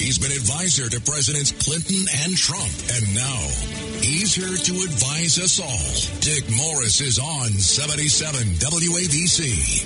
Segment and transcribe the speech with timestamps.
[0.00, 2.72] He's been advisor to Presidents Clinton and Trump.
[2.96, 3.40] And now
[4.00, 6.20] he's here to advise us all.
[6.24, 9.84] Dick Morris is on 77 WABC.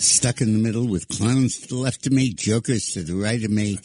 [0.00, 3.42] Stuck in the middle with clowns to the left of me, jokers to the right
[3.44, 3.78] of me,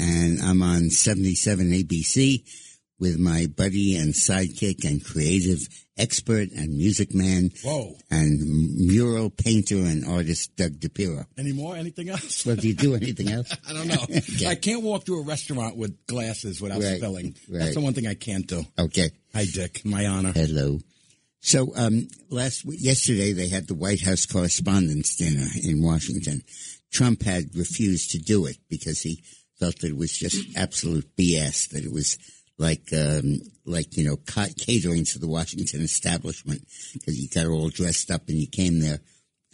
[0.00, 2.42] and I'm on 77 ABC
[2.98, 5.58] with my buddy and sidekick and creative
[5.98, 7.94] expert and music man Whoa.
[8.10, 8.40] and
[8.86, 11.24] mural painter and artist Doug DePiro.
[11.38, 11.76] Any more?
[11.76, 12.44] Anything else?
[12.46, 13.54] Well, do you do anything else?
[13.68, 13.94] I don't know.
[14.36, 14.46] Okay.
[14.48, 17.34] I can't walk through a restaurant with glasses without Right, spilling.
[17.50, 17.60] right.
[17.60, 18.64] That's the one thing I can't do.
[18.78, 19.10] Okay.
[19.34, 19.82] Hi, Dick.
[19.84, 20.32] My honor.
[20.32, 20.78] Hello.
[21.40, 26.42] So, um, last yesterday they had the White House Correspondents' Dinner in Washington.
[26.92, 29.22] Trump had refused to do it because he
[29.60, 31.70] felt that it was just absolute BS.
[31.70, 32.18] That it was
[32.58, 36.62] like, um, like you know, ca- catering to the Washington establishment
[36.94, 39.00] because you got all dressed up and you came there.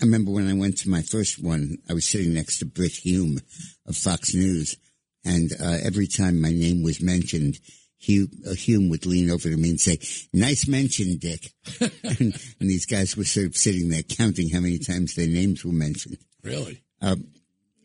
[0.01, 2.93] I remember when I went to my first one, I was sitting next to Brit
[2.93, 3.41] Hume
[3.87, 4.77] of Fox News,
[5.25, 7.59] and uh, every time my name was mentioned,
[7.99, 9.99] Hume, uh, Hume would lean over to me and say,
[10.33, 14.79] "Nice mention, Dick." and, and these guys were sort of sitting there counting how many
[14.79, 16.19] times their names were mentioned.
[16.43, 16.83] Really?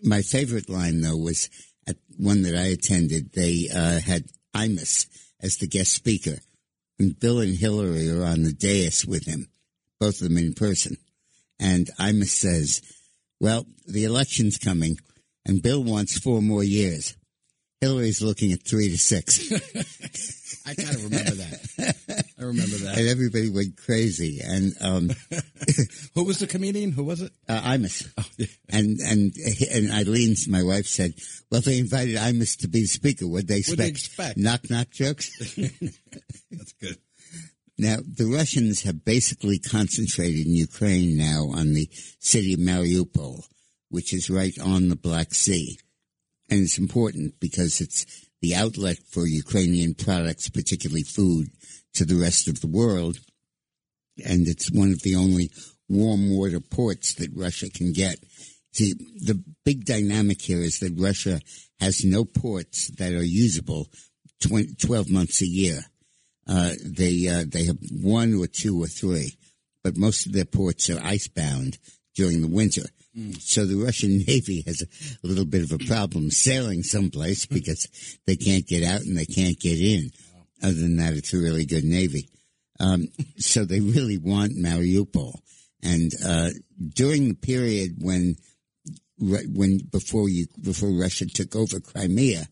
[0.04, 1.50] My favorite line, though, was
[1.88, 3.34] at one that I attended.
[3.34, 4.26] They uh, had
[4.66, 5.08] Imus
[5.42, 6.38] as the guest speaker,
[7.00, 9.48] and Bill and Hillary are on the dais with him,
[10.00, 10.98] both of them in person.
[11.60, 12.82] And Imus says,
[13.40, 14.98] "Well, the election's coming,
[15.46, 17.16] and Bill wants four more years.
[17.82, 19.52] Hillary's looking at three to six.
[20.66, 21.67] I kind of remember that.
[22.40, 22.98] I remember that.
[23.00, 24.42] and everybody went crazy.
[24.44, 25.10] And um,
[26.16, 26.92] Who was the comedian?
[26.92, 27.32] Who was it?
[27.50, 28.08] uh, Imus.
[28.70, 29.34] And and
[29.74, 31.14] and Eileen, my wife, said,
[31.52, 33.28] "Well, they invited Imus to be the speaker.
[33.28, 33.80] What'd they expect?
[33.80, 34.38] What'd they expect?
[34.38, 35.56] Knock knock jokes."
[36.52, 36.98] That's good.
[37.78, 43.44] now, the Russians have basically concentrated in Ukraine now on the city of Mariupol,
[43.90, 45.80] which is right on the Black Sea,
[46.50, 48.06] and it's important because it's
[48.42, 51.48] the outlet for Ukrainian products, particularly food,
[51.98, 53.18] to the rest of the world,
[54.26, 55.52] and it's one of the only
[55.90, 58.18] warm water ports that Russia can get.
[58.74, 61.40] See, the big dynamic here is that Russia
[61.80, 63.88] has no ports that are usable
[64.42, 65.80] 20, 12 months a year.
[66.48, 69.38] Uh, they, uh, they have one or two or three,
[69.84, 71.78] but most of their ports are icebound
[72.16, 72.84] during the winter.
[73.40, 77.88] So the Russian Navy has a little bit of a problem sailing someplace because
[78.28, 80.12] they can't get out and they can't get in.
[80.64, 82.30] Other than that, it's a really good Navy.
[82.80, 83.08] Um,
[83.38, 85.40] so they really want Mariupol.
[85.84, 86.50] And, uh,
[86.96, 88.36] during the period when,
[89.20, 92.46] when, before you, before Russia took over Crimea,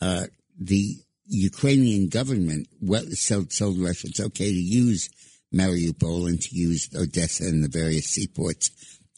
[0.00, 0.24] uh,
[0.58, 0.96] the
[1.26, 5.08] Ukrainian government well, told, told Russia it's okay to use
[5.54, 8.70] Mariupol and to use Odessa and the various seaports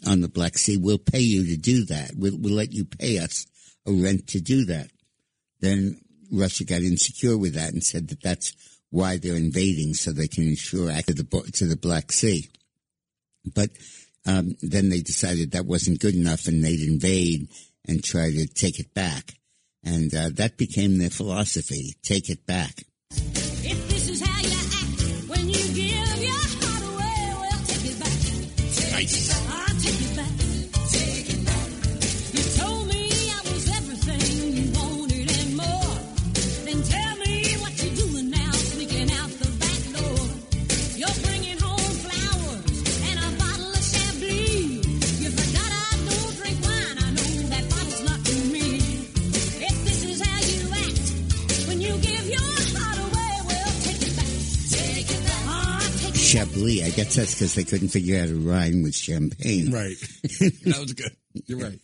[0.07, 0.77] on the Black Sea.
[0.77, 2.13] We'll pay you to do that.
[2.17, 3.47] We'll, we'll let you pay us
[3.87, 4.89] a rent to do that.
[5.61, 6.01] Then
[6.39, 8.53] Russia got insecure with that and said that that's
[8.91, 12.49] why they're invading, so they can ensure access to the, to the Black Sea.
[13.55, 13.71] But
[14.27, 17.49] um, then they decided that wasn't good enough, and they'd invade
[17.87, 19.35] and try to take it back.
[19.85, 22.85] And uh, that became their philosophy: take it back.
[23.11, 23.95] If
[56.67, 56.93] take it back.
[56.93, 56.93] Chablis.
[56.93, 59.71] I guess that's because they couldn't figure out a rhyme with champagne.
[59.71, 59.97] Right.
[60.23, 61.17] that was good.
[61.47, 61.79] You're right.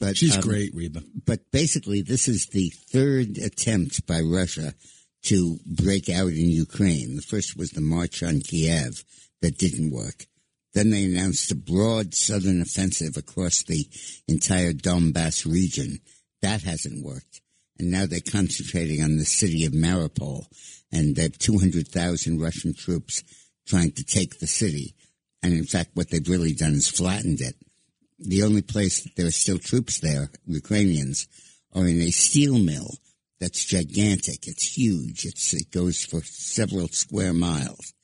[0.00, 1.02] But She's um, great, Reba.
[1.26, 4.72] But basically, this is the third attempt by Russia
[5.24, 7.16] to break out in Ukraine.
[7.16, 9.04] The first was the march on Kiev
[9.42, 10.26] that didn't work.
[10.74, 13.86] Then they announced a broad southern offensive across the
[14.28, 15.98] entire Donbass region.
[16.42, 17.40] That hasn't worked.
[17.78, 20.44] And now they're concentrating on the city of Mariupol.
[20.92, 23.22] And they have 200,000 Russian troops
[23.68, 24.94] trying to take the city.
[25.42, 27.54] And in fact, what they've really done is flattened it
[28.18, 31.28] the only place that there are still troops there, Ukrainians,
[31.74, 32.90] are in a steel mill
[33.40, 34.48] that's gigantic.
[34.48, 35.24] It's huge.
[35.24, 37.94] It's, it goes for several square miles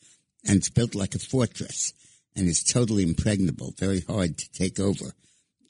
[0.46, 1.92] and it's built like a fortress
[2.36, 5.12] and it's totally impregnable, very hard to take over.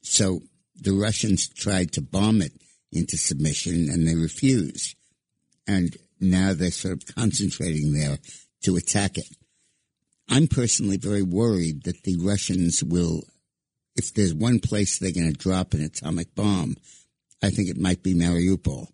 [0.02, 0.42] So
[0.76, 2.52] the Russians tried to bomb it
[2.92, 4.96] into submission and they refused.
[5.66, 8.18] And now they're sort of concentrating there
[8.64, 9.28] to attack it.
[10.28, 13.22] I'm personally very worried that the Russians will,
[13.96, 16.76] if there's one place they're going to drop an atomic bomb,
[17.42, 18.88] I think it might be Mariupol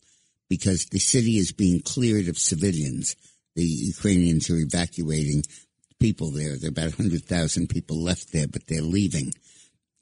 [0.48, 3.14] because the city is being cleared of civilians.
[3.54, 5.44] The Ukrainians are evacuating
[6.00, 6.56] people there.
[6.56, 9.32] There are about 100,000 people left there, but they're leaving.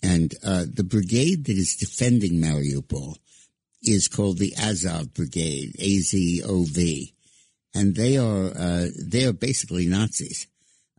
[0.03, 3.17] And uh, the brigade that is defending Mariupol
[3.83, 7.15] is called the Azov Brigade, A-Z-O-V.
[7.75, 10.47] And they are, uh, they are basically Nazis.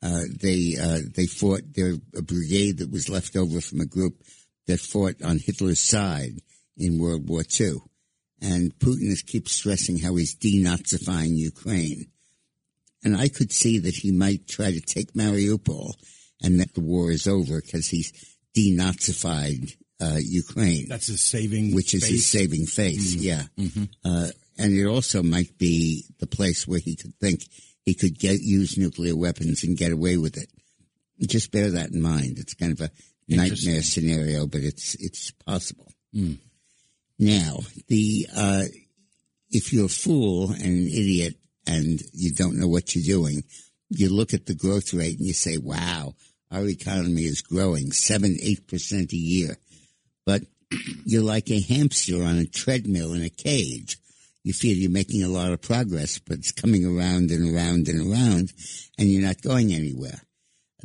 [0.02, 4.24] Uh, they, uh, they fought, they're a brigade that was left over from a group
[4.68, 6.40] that fought on Hitler's side
[6.78, 7.78] in World War II.
[8.42, 12.08] And Putin is keeps stressing how he's denazifying Ukraine.
[13.04, 15.94] And I could see that he might try to take Mariupol
[16.42, 18.14] and that the war is over because he's
[18.56, 22.46] denazified uh, Ukraine, That's his saving, which is his face.
[22.46, 22.66] Mm-hmm.
[22.66, 23.16] saving face.
[23.16, 23.44] Yeah.
[24.06, 27.44] Uh, and it also might be the place where he could think
[27.86, 30.50] he could get use nuclear weapons and get away with it.
[31.28, 32.38] Just bear that in mind.
[32.40, 32.92] It's kind of a
[33.28, 35.92] nightmare scenario, but it's it's possible.
[37.20, 38.64] Now, the uh,
[39.52, 41.36] if you're a fool and an idiot
[41.68, 43.44] and you don't know what you're doing,
[43.90, 46.16] you look at the growth rate and you say, "Wow,
[46.52, 49.58] our economy is growing seven, eight percent a year."
[50.26, 50.44] But
[51.06, 53.98] you're like a hamster on a treadmill in a cage.
[54.44, 58.12] You feel you're making a lot of progress, but it's coming around and around and
[58.12, 58.54] around,
[58.98, 60.22] and you're not going anywhere.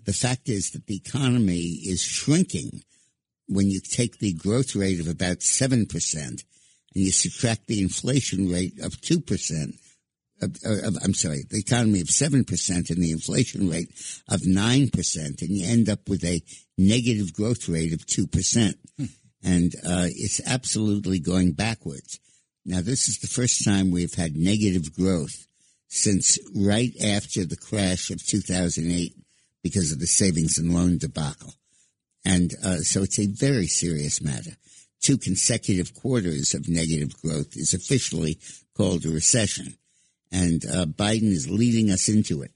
[0.04, 2.82] The fact is that the economy is shrinking
[3.48, 6.38] when you take the growth rate of about 7% and
[6.94, 9.78] you subtract the inflation rate of 2%,
[10.42, 13.90] of, of, I'm sorry, the economy of 7% and the inflation rate
[14.28, 16.42] of 9%, and you end up with a
[16.78, 18.74] negative growth rate of 2%.
[19.46, 22.18] And uh, it's absolutely going backwards.
[22.66, 25.46] Now, this is the first time we've had negative growth
[25.88, 29.14] since right after the crash of 2008
[29.62, 31.54] because of the savings and loan debacle.
[32.24, 34.52] And uh, so it's a very serious matter.
[35.00, 38.38] Two consecutive quarters of negative growth is officially
[38.74, 39.74] called a recession.
[40.32, 42.52] And uh, Biden is leading us into it.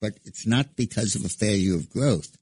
[0.00, 2.36] But it's not because of a failure of growth.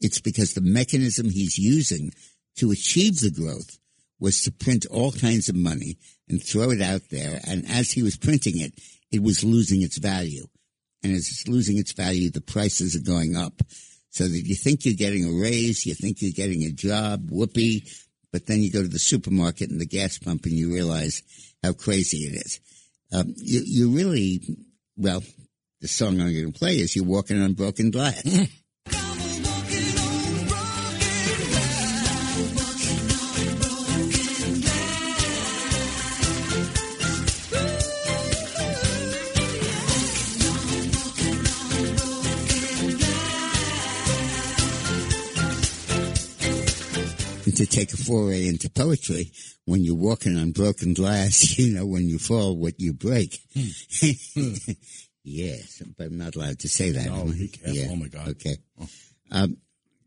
[0.00, 2.12] It's because the mechanism he's using
[2.56, 3.78] to achieve the growth
[4.20, 7.40] was to print all kinds of money and throw it out there.
[7.46, 8.74] And as he was printing it,
[9.10, 10.46] it was losing its value.
[11.02, 13.62] And as it's losing its value, the prices are going up.
[14.10, 17.86] So that you think you're getting a raise, you think you're getting a job, whoopee,
[18.32, 21.22] but then you go to the supermarket and the gas pump and you realize
[21.62, 22.60] how crazy it is.
[23.12, 24.40] Um, you, you really,
[24.96, 25.22] well,
[25.80, 28.22] the song I'm going to play is You're Walking on Broken Glass.
[47.58, 49.32] to take a foray into poetry,
[49.64, 53.38] when you're walking on broken glass, you know when you fall what you break.
[55.24, 57.06] yes, but I'm not allowed to say that.
[57.06, 57.92] No, be careful.
[57.92, 58.28] Oh, my God.
[58.28, 58.56] Okay.
[59.30, 59.56] Um,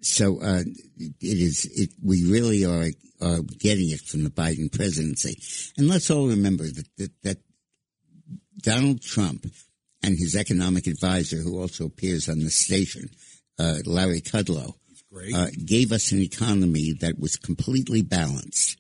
[0.02, 0.64] so uh,
[0.98, 1.66] it is.
[1.66, 2.90] It, we really are
[3.22, 5.38] are getting it from the Biden presidency,
[5.78, 7.38] and let's all remember that that, that
[8.62, 9.46] Donald Trump
[10.02, 13.10] and his economic advisor, who also appears on the station,
[13.60, 14.74] uh, Larry Kudlow.
[15.34, 18.78] Uh, gave us an economy that was completely balanced.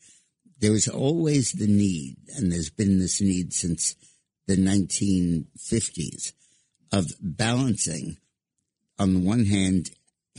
[0.59, 3.95] There was always the need, and there's been this need since
[4.47, 6.33] the 1950s,
[6.91, 8.17] of balancing,
[8.99, 9.91] on the one hand,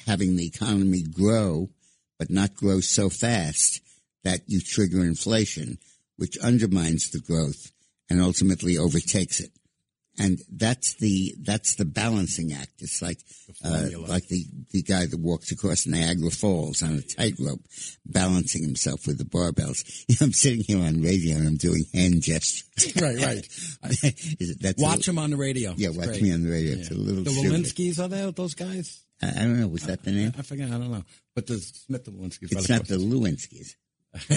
[0.07, 1.71] having the economy grow,
[2.19, 3.81] but not grow so fast
[4.25, 5.79] that you trigger inflation,
[6.17, 7.73] which undermines the growth
[8.09, 9.51] and ultimately overtakes it.
[10.19, 12.73] And that's the that's the balancing act.
[12.81, 13.19] It's like
[13.65, 17.63] uh, like the the guy that walks across Niagara Falls on a tightrope,
[18.05, 20.05] balancing himself with the barbells.
[20.21, 22.95] I'm sitting here on radio and I'm doing hand gestures.
[23.01, 23.49] right, right.
[24.39, 25.73] Is it, that's Watch a, him on the radio.
[25.79, 26.23] Yeah, It's watch great.
[26.23, 26.73] me on the radio.
[26.75, 27.31] It's a little The.
[27.31, 28.31] Walensky's are there?
[28.33, 29.03] Those guys?
[29.23, 29.69] I, I don't know.
[29.69, 30.33] Was that the name?
[30.39, 30.69] I forget.
[30.69, 31.05] I don't know.
[31.35, 32.53] But the Smith and Walensky's.
[32.53, 33.77] It's not the the Lewinsky's.
[34.29, 34.37] Yeah.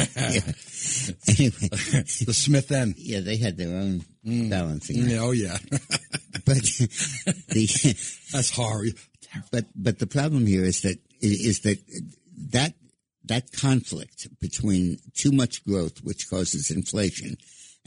[1.28, 2.96] Anyway, the Smith End.
[2.98, 4.50] yeah, they had their own mm.
[4.50, 5.10] balancing act.
[5.10, 5.58] Yeah, oh yeah,
[6.46, 6.64] But
[7.50, 7.96] the
[8.32, 8.98] that's horrible.
[9.52, 11.80] but but the problem here is that is that
[12.54, 12.74] that
[13.26, 17.36] that conflict between too much growth, which causes inflation,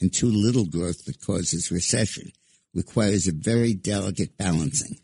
[0.00, 2.32] and too little growth that causes recession,
[2.74, 4.96] requires a very delicate balancing.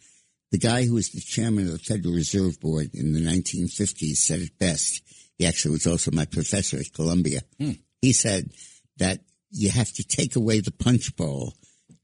[0.50, 4.40] The guy who was the chairman of the Federal Reserve Board in the 1950s said
[4.40, 5.02] it best.
[5.38, 7.40] He actually was also my professor at Columbia.
[7.58, 7.72] Hmm.
[8.00, 8.50] He said
[8.98, 11.54] that you have to take away the punch bowl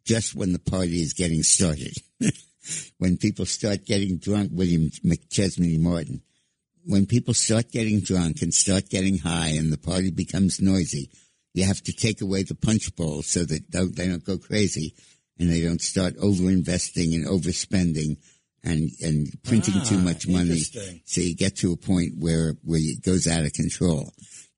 [0.05, 1.95] just when the party is getting started.
[2.99, 6.23] when people start getting drunk, William McChesney Martin,
[6.85, 11.11] when people start getting drunk and start getting high and the party becomes noisy,
[11.55, 14.95] you have to take away the punch bowl so that they don't go crazy
[15.39, 18.17] and they don't start over investing and overspending
[18.63, 20.59] and, and printing too Ah, much money.
[21.07, 24.13] So you get to a point where, where it goes out of control.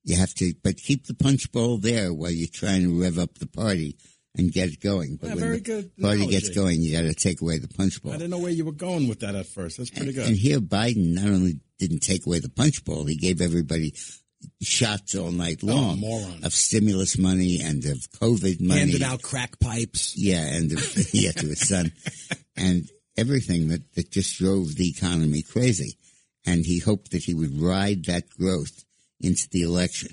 [0.04, 3.38] You have to, but keep the punch bowl there while you're trying to rev up
[3.38, 3.96] the party
[4.36, 5.16] and get it going.
[5.20, 7.68] But Yeah, when very the good party gets going, you got to take away the
[7.68, 8.12] punch bowl.
[8.12, 9.76] I didn't know where you were going with that at first.
[9.78, 10.26] That's pretty good.
[10.26, 13.94] And here, Biden not only didn't take away the punch bowl, he gave everybody
[14.60, 18.80] shots all night long Oh, of stimulus money and of COVID money.
[18.80, 20.14] Handed out crack pipes.
[20.16, 20.78] Yeah, and of,
[21.14, 21.92] yeah, to his son,
[22.56, 25.96] and everything that that just drove the economy crazy.
[26.44, 28.84] And he hoped that he would ride that growth
[29.20, 30.10] into the election.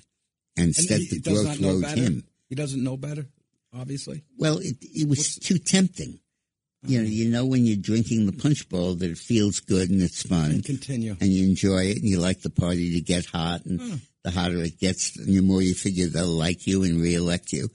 [0.55, 2.01] And And instead, he, the growth rode better.
[2.01, 2.23] him.
[2.49, 3.25] He doesn't know better,
[3.73, 4.23] obviously.
[4.37, 6.19] Well, it, it was too tempting.
[6.83, 7.13] You know, uh-huh.
[7.13, 10.51] you know when you're drinking the punch bowl that it feels good and it's fun.
[10.51, 11.15] And continue.
[11.19, 14.63] and you enjoy it and you like the party to get hot and the hotter
[14.63, 17.69] it gets, the more you figure they'll like you and reelect you.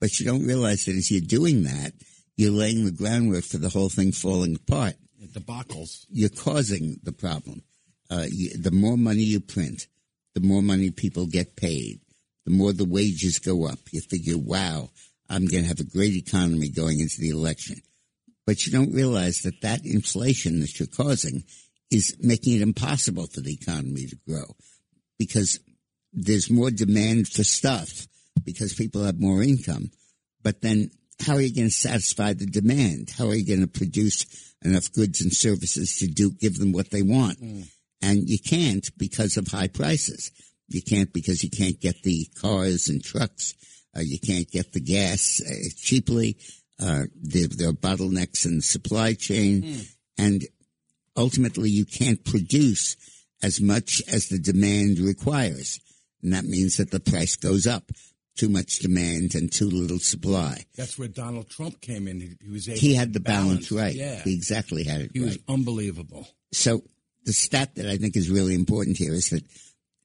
[0.00, 1.92] But you don't realize that as you're doing that,
[2.40, 4.94] you're laying the groundwork for the whole thing falling apart.
[5.34, 6.06] Debacles.
[6.08, 7.62] You're causing the problem.
[8.10, 9.86] Uh, you, the more money you print,
[10.34, 12.00] the more money people get paid,
[12.46, 13.78] the more the wages go up.
[13.90, 14.88] You figure, wow,
[15.28, 17.76] I'm going to have a great economy going into the election.
[18.46, 21.44] But you don't realize that that inflation that you're causing
[21.90, 24.56] is making it impossible for the economy to grow
[25.18, 25.60] because
[26.14, 28.08] there's more demand for stuff
[28.44, 29.90] because people have more income.
[30.42, 30.90] But then
[31.20, 33.10] how are you going to satisfy the demand?
[33.16, 34.26] How are you going to produce
[34.64, 37.38] enough goods and services to do, give them what they want?
[38.02, 40.30] And you can't because of high prices.
[40.68, 43.54] You can't because you can't get the cars and trucks.
[43.96, 46.36] Uh, you can't get the gas uh, cheaply.
[46.78, 49.62] Uh, there, there are bottlenecks in the supply chain.
[50.16, 50.46] And
[51.16, 52.96] ultimately you can't produce
[53.42, 55.80] as much as the demand requires.
[56.22, 57.90] And that means that the price goes up.
[58.40, 60.64] Too much demand and too little supply.
[60.74, 62.20] That's where Donald Trump came in.
[62.20, 63.94] He, he was able He had the balance, right.
[63.94, 64.22] Yeah.
[64.22, 65.26] He exactly had it He right.
[65.26, 66.26] was unbelievable.
[66.50, 66.82] so
[67.26, 69.44] the stat that I think is really important here is that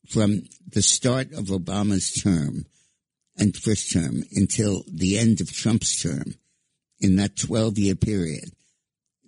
[0.09, 2.65] from the start of Obama's term
[3.37, 6.35] and first term until the end of Trump's term,
[6.99, 8.49] in that 12 year period,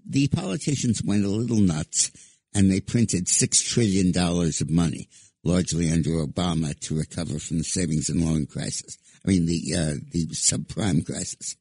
[0.05, 2.11] the politicians went a little nuts
[2.53, 5.07] and they printed $6 trillion of money,
[5.47, 8.97] largely under Obama to recover from the savings and loan crisis.
[9.25, 11.55] I mean, the, uh, the subprime crisis.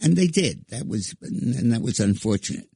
[0.00, 0.64] And they did.
[0.70, 2.68] That was, and that was unfortunate.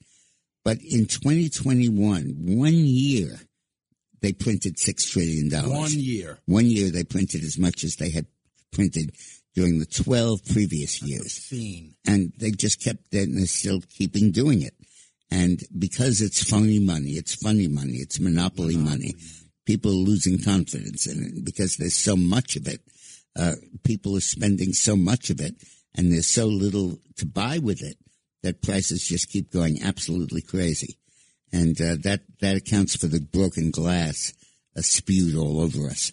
[0.64, 3.40] But in 2021, one year,
[4.20, 5.50] they printed $6 trillion.
[5.68, 6.38] One year.
[6.46, 8.26] One year they printed as much as they had
[8.72, 9.12] printed
[9.54, 11.48] during the 12 previous years.
[12.06, 14.74] And they just kept, it and they're still keeping doing it.
[15.30, 19.14] And because it's phony money, it's funny money, it's monopoly, money,
[19.64, 22.80] people are losing confidence in it because there's so much of it.
[23.34, 25.54] Uh, people are spending so much of it
[25.94, 27.96] and there's so little to buy with it
[28.42, 30.98] that prices just keep going absolutely crazy.
[31.52, 34.32] And uh, that, that accounts for the broken glass
[34.76, 36.10] uh, spewed all over us.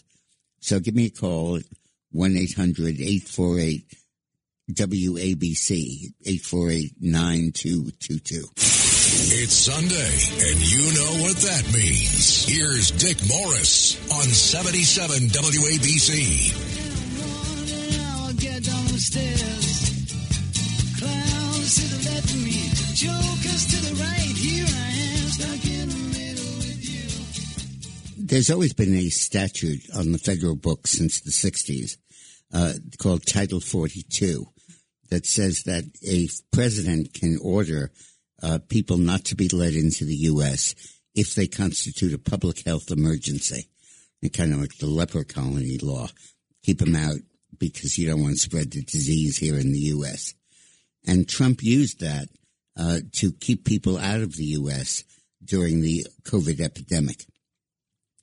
[0.60, 1.64] So give me a call at
[2.14, 3.84] 1-800-848
[4.72, 8.89] WABC 848-9222.
[9.02, 10.12] It's Sunday,
[10.50, 12.46] and you know what that means.
[12.46, 16.52] Here's Dick Morris on 77 WABC.
[28.18, 31.96] There's always been a statute on the federal books since the 60s
[32.54, 34.46] uh, called Title 42
[35.10, 37.92] that says that a president can order
[38.42, 40.76] uh, people not to be let into the U.S.
[41.16, 43.68] if they constitute a public health emergency.
[44.22, 46.08] And kind of like the leper colony law.
[46.64, 47.20] Keep them out
[47.58, 50.34] because you don't want to spread the disease here in the U.S.
[51.08, 52.28] And Trump used that
[52.78, 55.04] uh, to keep people out of the U.S.
[55.44, 57.26] during the COVID epidemic.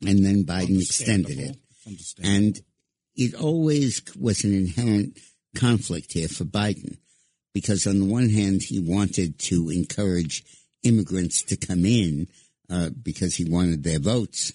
[0.06, 1.56] And then Biden extended it.
[2.22, 2.60] And
[3.14, 5.18] it always was an inherent
[5.56, 6.98] conflict here for Biden
[7.56, 10.44] because on the one hand, he wanted to encourage
[10.82, 12.28] immigrants to come in
[12.68, 14.52] uh, because he wanted their votes.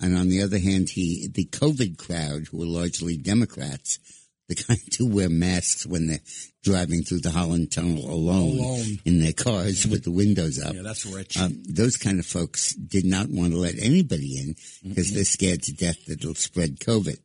[0.00, 3.98] And on the other hand, he, the COVID crowd, who were largely Democrats,
[4.48, 6.20] the kind who wear masks when they're
[6.62, 8.98] driving through the Holland Tunnel alone, Alone.
[9.04, 10.72] in their cars with the windows up.
[10.72, 11.36] Yeah, that's rich.
[11.36, 14.54] Um, those kind of folks did not want to let anybody in
[14.88, 17.18] because they're scared to death that it'll spread COVID.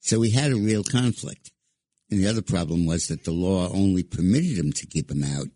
[0.00, 1.50] So we had a real conflict.
[2.10, 5.48] And the other problem was that the law only permitted him to keep him out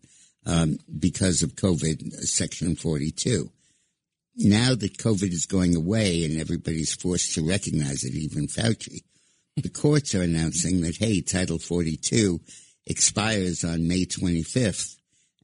[0.45, 3.49] um, because of COVID, uh, Section 42.
[4.37, 9.01] Now that COVID is going away and everybody's forced to recognize it, even Fauci,
[9.57, 12.39] the courts are announcing that, hey, Title 42
[12.87, 14.95] expires on May 25th,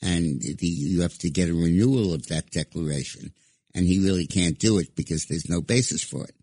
[0.01, 3.33] and the, you have to get a renewal of that declaration.
[3.75, 6.35] And he really can't do it because there's no basis for it.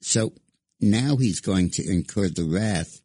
[0.00, 0.32] So
[0.80, 3.00] now he's going to incur the wrath,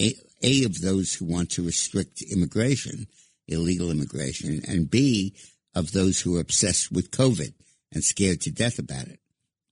[0.00, 3.06] A, A of those who want to restrict immigration,
[3.46, 5.34] illegal immigration, and B,
[5.74, 7.52] of those who are obsessed with COVID
[7.92, 9.20] and scared to death about it.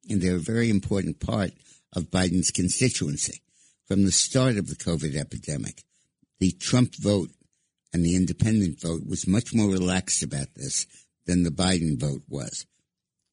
[0.09, 1.53] And they're a very important part
[1.95, 3.43] of Biden's constituency.
[3.87, 5.83] From the start of the COVID epidemic,
[6.39, 7.31] the Trump vote
[7.93, 10.87] and the independent vote was much more relaxed about this
[11.27, 12.67] than the Biden vote was.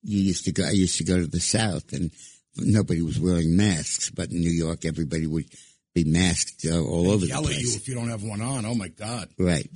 [0.04, 2.12] You used to go, I used to go to the South and
[2.56, 5.46] nobody was wearing masks, but in New York, everybody would
[5.94, 8.66] be masked uh, all over the Yell at you if you don't have one on.
[8.66, 9.30] Oh my God.
[9.38, 9.70] Right.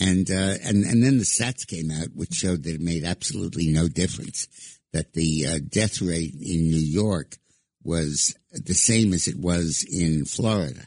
[0.00, 3.68] And, uh, and, and then the stats came out, which showed that it made absolutely
[3.68, 4.48] no difference,
[4.92, 7.36] that the uh, death rate in New York
[7.84, 10.80] was the same as it was in Florida,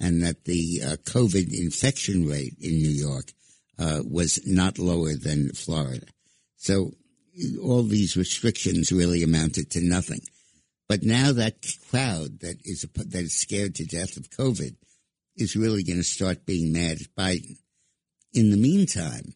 [0.00, 3.32] and that the uh, COVID infection rate in New York
[3.78, 6.06] uh, was not lower than Florida.
[6.56, 6.92] So
[7.62, 10.20] all these restrictions really amounted to nothing.
[10.92, 11.54] But now that
[11.88, 14.76] crowd that is that is scared to death of COVID
[15.38, 17.56] is really going to start being mad at Biden.
[18.34, 19.32] In the meantime,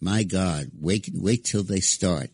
[0.00, 2.30] my God, wait wait till they start.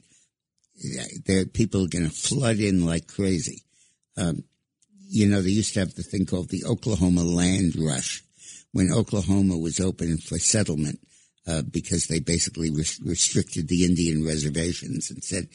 [1.26, 3.62] There, people are going to flood in like crazy.
[4.16, 4.42] Um,
[5.06, 8.22] you know, they used to have the thing called the Oklahoma Land Rush,
[8.72, 10.98] when Oklahoma was open for settlement
[11.46, 15.48] uh, because they basically res- restricted the Indian reservations and said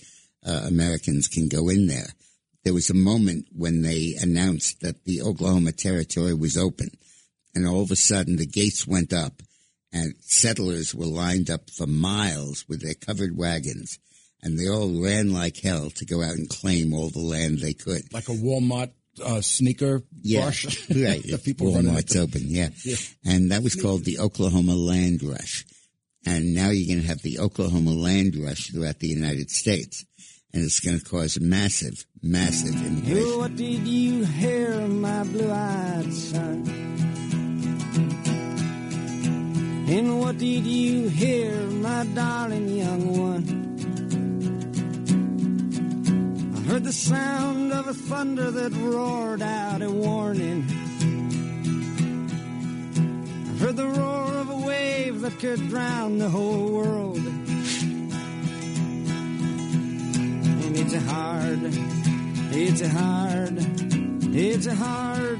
[0.45, 2.13] uh, Americans can go in there.
[2.67, 6.89] There was a moment when they announced that the Oklahoma territory was open,
[7.55, 9.41] and all of a sudden the gates went up,
[9.93, 13.99] and settlers were lined up for miles with their covered wagons,
[14.43, 17.73] and they all ran like hell to go out and claim all the land they
[17.73, 18.01] could.
[18.11, 18.91] Like a Walmart
[19.23, 20.65] uh, sneaker Yeah, rush.
[20.89, 21.23] right.
[21.25, 22.67] the people running Walmart's open, yeah.
[23.23, 25.65] And that was called the Oklahoma Land Rush.
[26.25, 30.05] And now you're going to have the Oklahoma Land Rush throughout the United States.
[30.53, 33.23] And it's going to cause massive, massive immigration.
[33.25, 36.63] Oh, what did you hear, my blue-eyed son?
[39.89, 43.43] And what did you hear, my darling young one?
[46.55, 50.65] I heard the sound of a thunder that roared out a warning.
[53.45, 57.21] I heard the roar of a wave that could drown the whole world.
[60.79, 61.59] It's a hard,
[62.53, 63.57] it's a hard,
[64.35, 65.39] it's a hard,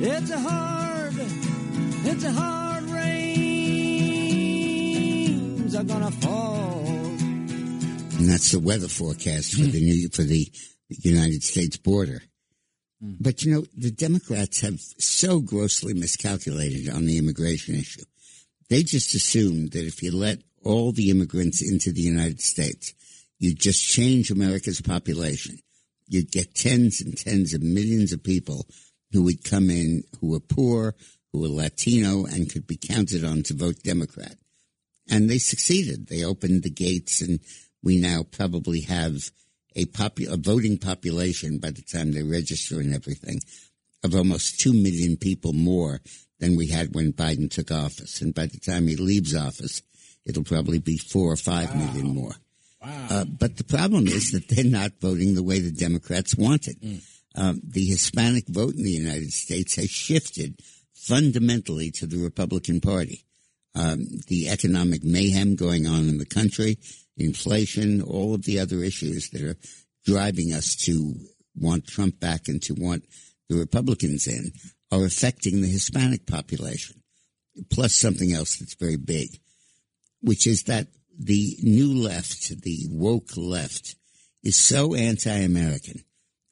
[0.00, 1.14] it's a hard,
[2.06, 4.16] it's a hard rains
[5.74, 6.86] are gonna fall.
[8.18, 10.50] And that's the weather forecast for the new, for the
[10.88, 12.22] United States border.
[13.02, 13.16] Hmm.
[13.20, 18.04] But you know, the Democrats have so grossly miscalculated on the immigration issue.
[18.70, 22.94] They just assumed that if you let all the immigrants into the United States,
[23.38, 25.58] you'd just change America's population.
[26.06, 28.66] You'd get tens and tens of millions of people
[29.12, 30.94] who would come in who were poor,
[31.32, 34.36] who were Latino, and could be counted on to vote Democrat.
[35.08, 36.08] And they succeeded.
[36.08, 37.40] They opened the gates, and
[37.82, 39.30] we now probably have
[39.74, 43.40] a, popu- a voting population by the time they register and everything
[44.02, 46.00] of almost 2 million people more
[46.38, 48.20] than we had when Biden took office.
[48.20, 49.82] And by the time he leaves office,
[50.24, 52.34] it'll probably be 4 or five million more.
[52.82, 56.76] Uh, but the problem is that they're not voting the way the Democrats wanted.
[57.34, 60.60] Um, the Hispanic vote in the United States has shifted
[60.94, 63.24] fundamentally to the Republican Party.
[63.74, 66.78] Um, the economic mayhem going on in the country,
[67.16, 69.56] inflation, all of the other issues that are
[70.04, 71.14] driving us to
[71.54, 73.04] want Trump back and to want
[73.48, 74.52] the Republicans in
[74.90, 77.02] are affecting the Hispanic population.
[77.70, 79.28] Plus something else that's very big,
[80.20, 83.96] which is that the new left, the woke left,
[84.42, 86.04] is so anti-American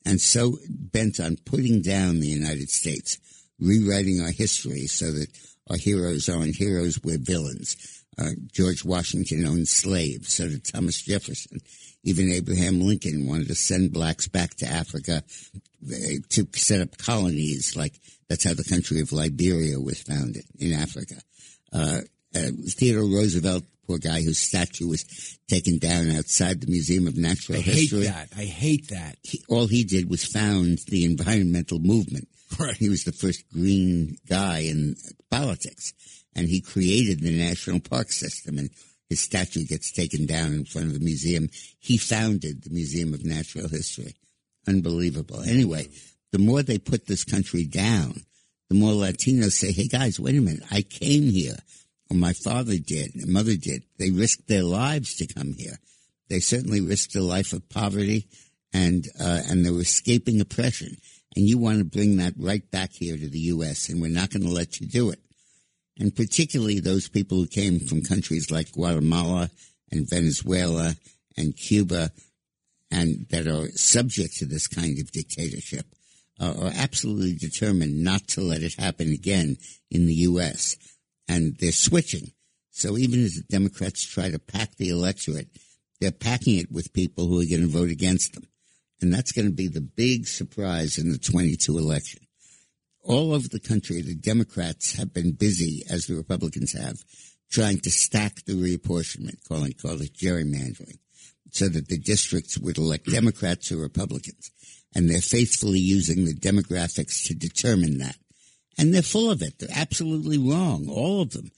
[0.05, 3.19] and so bent on putting down the United States,
[3.59, 5.29] rewriting our history so that
[5.71, 8.05] our heroes aren't heroes, we're villains.
[8.19, 11.59] Uh, George Washington owned slaves, so did Thomas Jefferson.
[12.05, 15.23] Even Abraham Lincoln wanted to send blacks back to Africa
[15.91, 15.97] uh,
[16.29, 17.95] to set up colonies, like
[18.29, 21.17] that's how the country of Liberia was founded in Africa.
[21.73, 22.01] Uh,
[22.45, 25.05] uh, Theodore Roosevelt, poor guy whose statue was
[25.49, 28.09] taken down outside the Museum of Natural History.
[28.09, 28.29] I hate that.
[28.37, 29.17] I hate that.
[29.23, 32.29] he, all he did was found the environmental movement.
[32.59, 32.77] Right.
[32.77, 34.95] He was the first green guy in
[35.29, 35.93] politics,
[36.37, 38.59] and he created the national park system.
[38.59, 38.71] And
[39.09, 41.49] his statue gets taken down in front of the museum.
[41.81, 44.15] He founded the Museum of Natural History.
[44.69, 45.43] Unbelievable.
[45.43, 45.89] Anyway,
[46.33, 48.23] the more they put this country down,
[48.69, 50.65] the more Latinos say, "Hey guys, wait a minute!
[50.71, 51.57] I came here,
[52.11, 53.83] my father did, and mother did.
[53.99, 55.79] They risked their lives to come here.
[56.29, 58.27] They certainly risked a life of poverty,
[58.73, 60.97] and uh, and they were escaping oppression.
[61.37, 64.31] And you want to bring that right back here to the U.S., and we're not
[64.31, 65.19] going to let you do it.
[65.99, 69.51] And particularly those people who came from countries like Guatemala
[69.91, 70.95] and Venezuela
[71.37, 72.11] and Cuba,
[72.91, 75.87] and that are subject to this kind of dictatorship,
[76.41, 79.57] uh, are absolutely determined not to let it happen again
[79.91, 80.77] in the U.S.
[81.29, 82.33] And they're switching.
[82.71, 85.49] So even as the Democrats try to pack the electorate,
[86.01, 88.45] they're packing it with people who are going to vote against them.
[89.01, 92.21] And that's going to be the big surprise in the 22 election.
[93.03, 97.05] All over the country, the Democrats have been busy, as the Republicans have,
[97.51, 100.99] trying to stack the reapportionment, calling call it gerrymandering,
[101.51, 104.51] so that the districts would elect Democrats or Republicans.
[104.95, 108.17] And they're faithfully using the demographics to determine that.
[108.79, 109.59] And they're full of it.
[109.59, 110.89] They're absolutely wrong.
[110.89, 111.51] All of them.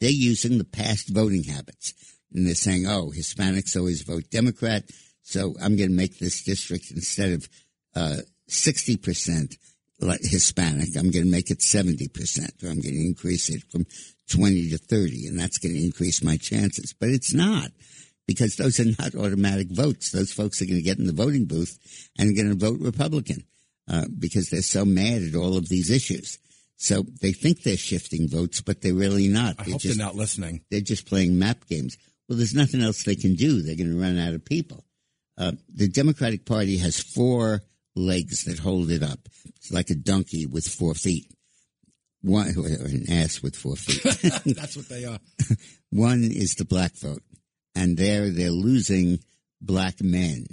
[0.00, 1.94] They're using the past voting habits.
[2.32, 4.84] And they're saying, oh, Hispanics always vote Democrat.
[5.22, 7.48] So I'm going to make this district instead of
[7.94, 8.16] uh,
[8.48, 9.56] 60%
[10.20, 13.86] Hispanic, I'm going to make it 70%, or I'm going to increase it from
[14.30, 16.92] 20 to 30, and that's going to increase my chances.
[16.98, 17.70] But it's not,
[18.26, 20.10] because those are not automatic votes.
[20.10, 21.78] Those folks are going to get in the voting booth
[22.18, 23.44] and going to vote Republican,
[23.88, 26.38] uh, because they're so mad at all of these issues.
[26.82, 29.54] So they think they're shifting votes, but they're really not.
[29.60, 30.62] I They're hope just, they're not listening.
[30.68, 31.96] they're just playing map games.
[32.28, 33.62] Well, there's nothing else they can do.
[33.62, 34.84] They're going to run out of people.
[35.38, 37.62] Uh, the Democratic Party has four
[37.94, 39.20] legs that hold it up.
[39.54, 41.32] It's like a donkey with four feet.
[42.20, 44.02] One, or an ass with four feet.
[44.56, 45.20] That's what they are.
[45.90, 47.22] One is the black vote.
[47.76, 49.20] And there they're losing
[49.60, 50.46] black men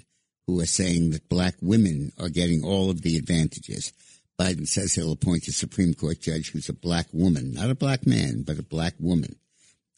[0.45, 3.93] who are saying that black women are getting all of the advantages.
[4.39, 8.07] Biden says he'll appoint a Supreme Court judge who's a black woman, not a black
[8.07, 9.35] man, but a black woman.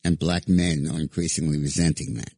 [0.03, 2.33] And black men are increasingly resenting that.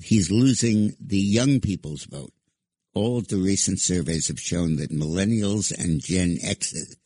[0.00, 2.32] He's losing the young people's vote.
[2.94, 6.96] All of the recent surveys have shown that millennials and Gen X's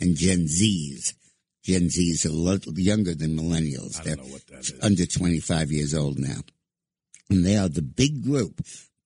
[0.00, 1.14] and Gen Zs,
[1.62, 4.00] Gen Zs are a lot younger than millennials.
[4.00, 4.74] I They're don't know what that is.
[4.82, 6.40] under 25 years old now.
[7.28, 8.60] And they are the big group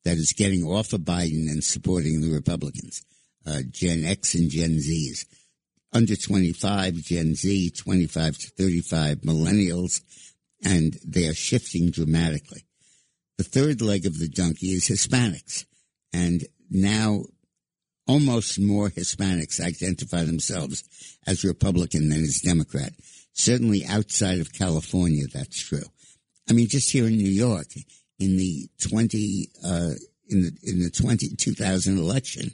[0.05, 3.05] that is getting off of Biden and supporting the Republicans.
[3.46, 5.26] Uh, Gen X and Gen Zs.
[5.92, 10.00] Under 25, Gen Z, 25 to 35, millennials,
[10.64, 12.64] and they are shifting dramatically.
[13.38, 15.64] The third leg of the donkey is Hispanics.
[16.12, 17.24] And now
[18.07, 20.85] almost more Hispanics identify themselves
[21.26, 22.92] as Republican than as Democrat.
[23.33, 25.85] Certainly outside of California, that's true.
[26.48, 27.66] I mean, just here in New York,
[28.18, 29.90] in the 20, uh,
[30.28, 32.50] in the, in the 20, 2000 election,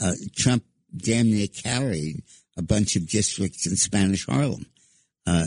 [0.00, 0.64] uh, Trump
[0.96, 2.22] damn near carried
[2.56, 4.66] a bunch of districts in Spanish Harlem.
[5.26, 5.46] Uh,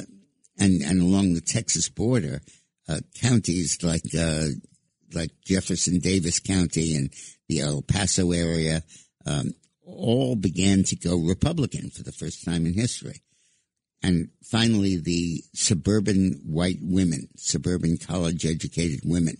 [0.59, 2.41] and, and along the Texas border,
[2.87, 4.47] uh, counties like, uh,
[5.13, 7.09] like Jefferson Davis County and
[7.47, 8.83] the El Paso area,
[9.25, 9.53] um,
[9.85, 13.21] all began to go Republican for the first time in history.
[14.01, 19.37] And finally, the suburban white women, suburban college educated women,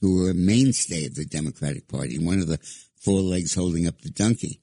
[0.00, 2.58] who were a mainstay of the Democratic Party, one of the
[3.04, 4.60] four legs holding up the donkey,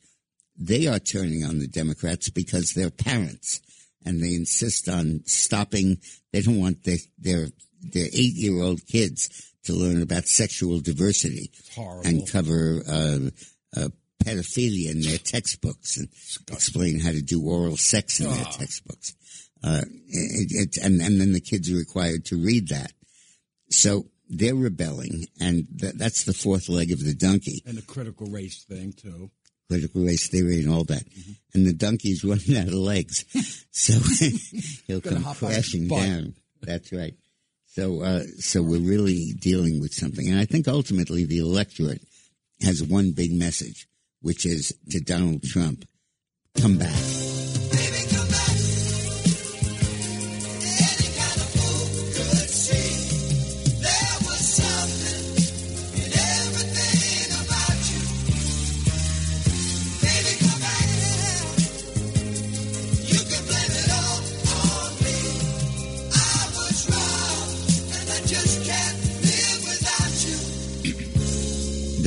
[0.58, 3.62] they are turning on the Democrats because they're parents
[4.06, 5.98] and they insist on stopping.
[6.32, 7.48] They don't want their, their,
[7.82, 9.30] their eight year old kids
[9.66, 11.52] to learn about sexual diversity
[12.06, 13.20] and cover uh,
[13.78, 13.90] uh,
[14.24, 16.08] pedophilia in their textbooks and
[16.52, 18.52] explain how to do oral sex in their Ah.
[18.58, 19.16] textbooks.
[19.64, 22.92] Uh, it, it, and, and then the kids are required to read that.
[23.70, 28.28] So they're rebelling, and th- that's the fourth leg of the donkey, and the critical
[28.28, 29.32] race thing too.
[29.70, 31.04] critical race theory and all that.
[31.54, 33.26] And the donkey's running out of legs.
[33.72, 33.94] so
[34.88, 36.36] he'll come hop on his crashing down.
[36.62, 37.16] That's right.
[37.68, 40.28] So, uh, so we're really dealing with something.
[40.28, 42.02] And I think ultimately the electorate
[42.62, 43.88] has one big message,
[44.22, 45.86] which is to Donald Trump,
[46.60, 47.29] come back.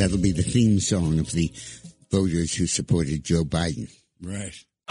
[0.03, 1.53] That'll be the theme song of the
[2.11, 3.89] voters who supported Joe Biden.
[4.21, 4.53] Right.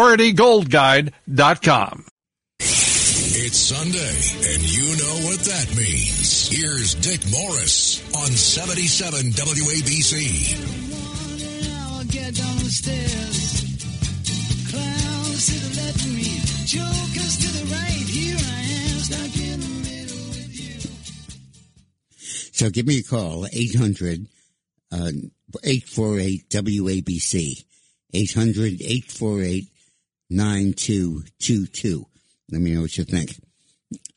[0.00, 2.06] PriorityGoldGuide.com.
[2.58, 4.16] It's Sunday,
[4.50, 6.48] and you know what that means.
[6.48, 10.56] Here's Dick Morris on 77 WABC.
[11.92, 13.60] I'll get down the stairs.
[14.70, 18.08] Clowns to the left of me, jokers to the right.
[18.08, 20.80] Here I am, stuck in the middle with you.
[22.54, 24.26] So give me a call, 800
[24.92, 25.10] uh,
[25.62, 27.64] 848 WABC,
[28.14, 29.66] 800 848
[30.30, 32.06] 9222.
[32.50, 33.34] Let me know what you think.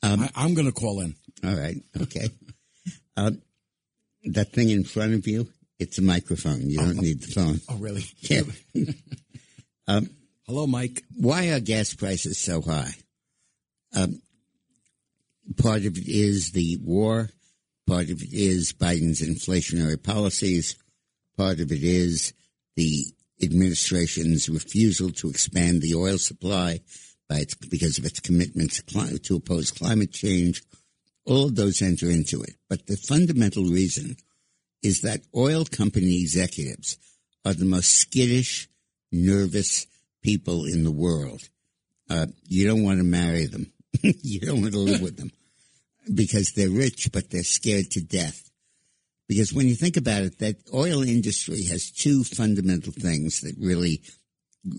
[0.01, 1.15] I, I'm going to call in.
[1.43, 1.77] All right.
[2.01, 2.29] Okay.
[3.17, 3.41] um,
[4.25, 5.47] that thing in front of you,
[5.79, 6.69] it's a microphone.
[6.69, 7.59] You don't need the phone.
[7.69, 8.05] Oh, really?
[8.21, 8.43] Yeah.
[10.45, 11.03] Hello, Mike.
[11.15, 12.91] Why are gas prices so high?
[13.95, 14.21] Um,
[15.57, 17.29] part of it is the war.
[17.87, 20.75] Part of it is Biden's inflationary policies.
[21.37, 22.33] Part of it is
[22.75, 23.05] the
[23.41, 26.79] administration's refusal to expand the oil supply
[27.29, 30.61] by its, because of its commitment to, cli- to oppose climate change.
[31.25, 32.55] All of those enter into it.
[32.69, 34.17] But the fundamental reason
[34.81, 36.97] is that oil company executives
[37.45, 38.67] are the most skittish,
[39.11, 39.87] nervous
[40.21, 41.41] people in the world.
[42.09, 43.71] Uh, you don't want to marry them.
[44.01, 45.31] you don't want to live with them
[46.13, 48.49] because they're rich, but they're scared to death.
[49.27, 54.01] Because when you think about it, that oil industry has two fundamental things that really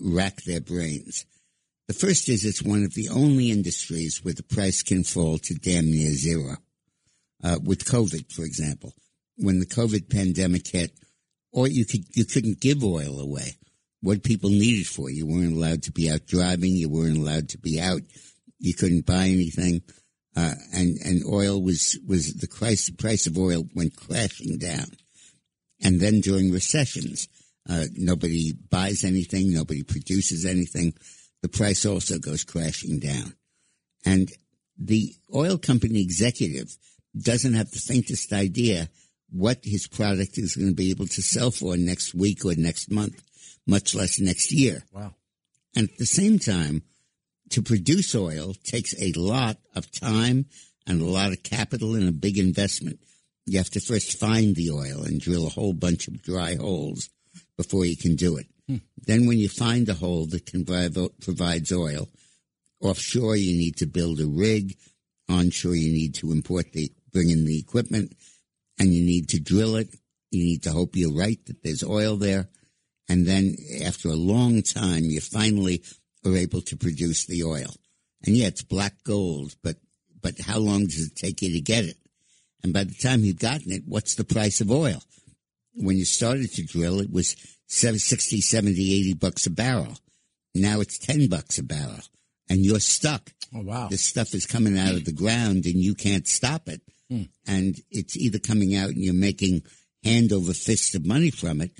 [0.01, 1.25] rack their brains.
[1.87, 5.55] The first is it's one of the only industries where the price can fall to
[5.55, 6.57] damn near zero.
[7.43, 8.93] Uh, with COVID, for example,
[9.37, 10.91] when the COVID pandemic hit,
[11.51, 13.57] or you could you couldn't give oil away.
[14.01, 16.71] What people needed for you weren't allowed to be out driving.
[16.73, 18.01] You weren't allowed to be out.
[18.59, 19.81] You couldn't buy anything,
[20.35, 24.87] uh, and and oil was was the price price of oil went crashing down.
[25.81, 27.27] And then during recessions,
[27.69, 30.93] uh, nobody buys anything, nobody produces anything.
[31.41, 33.35] The price also goes crashing down.
[34.05, 34.31] And
[34.77, 36.75] the oil company executive
[37.17, 38.89] doesn't have the faintest idea
[39.31, 42.91] what his product is going to be able to sell for next week or next
[42.91, 43.21] month,
[43.65, 44.83] much less next year.
[44.91, 45.15] Wow.
[45.75, 46.83] And at the same time,
[47.51, 50.45] to produce oil takes a lot of time
[50.87, 52.99] and a lot of capital and a big investment.
[53.45, 57.09] You have to first find the oil and drill a whole bunch of dry holes
[57.57, 58.47] before you can do it.
[58.67, 58.77] Hmm.
[58.97, 62.09] Then when you find a hole that can provide- provides oil,
[62.81, 64.77] offshore you need to build a rig,
[65.29, 68.13] onshore you need to import the, bring in the equipment,
[68.79, 69.89] and you need to drill it.
[70.31, 72.49] You need to hope you're right that there's oil there.
[73.07, 75.83] And then after a long time, you finally
[76.25, 77.73] are able to produce the oil.
[78.25, 79.77] And yeah, it's black gold, but,
[80.21, 81.97] but how long does it take you to get it?
[82.63, 85.01] And by the time you've gotten it, what's the price of oil?
[85.75, 87.35] When you started to drill, it was
[87.67, 89.97] 7, 60, 70, 80 bucks a barrel.
[90.55, 91.99] Now it's 10 bucks a barrel
[92.49, 93.31] and you're stuck.
[93.53, 93.87] Oh, wow.
[93.89, 96.81] This stuff is coming out of the ground and you can't stop it.
[97.09, 97.23] Hmm.
[97.45, 99.63] And it's either coming out and you're making
[100.03, 101.71] hand over fist of money from it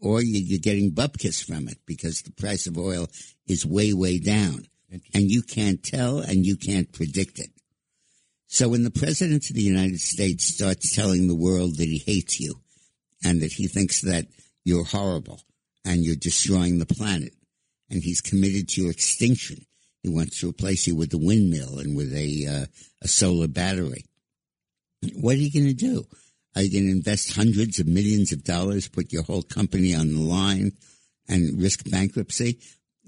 [0.00, 3.08] or you- you're getting bupkis from it because the price of oil
[3.46, 4.66] is way, way down
[5.12, 7.50] and you can't tell and you can't predict it.
[8.46, 12.38] So when the president of the United States starts telling the world that he hates
[12.38, 12.60] you
[13.24, 14.26] and that he thinks that
[14.64, 15.42] you're horrible
[15.84, 17.34] and you're destroying the planet
[17.90, 19.66] and he's committed to your extinction,
[20.02, 22.66] he wants to replace you with a windmill and with a, uh,
[23.02, 24.04] a solar battery.
[25.14, 26.06] What are you going to do?
[26.56, 30.12] Are you going to invest hundreds of millions of dollars, put your whole company on
[30.12, 30.72] the line
[31.28, 32.58] and risk bankruptcy?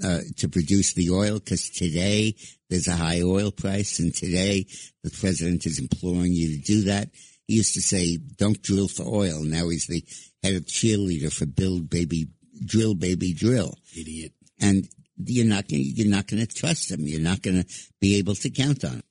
[0.03, 2.35] uh, to produce the oil because today
[2.69, 4.67] there's a high oil price and today
[5.03, 7.09] the president is imploring you to do that.
[7.47, 9.43] He used to say, don't drill for oil.
[9.43, 10.05] Now he's the
[10.43, 12.29] head of cheerleader for build baby,
[12.65, 13.75] drill baby drill.
[13.99, 14.33] Idiot.
[14.61, 17.01] And you're not going you're not going to trust him.
[17.01, 17.69] You're not going to
[18.01, 19.03] be able to count on him.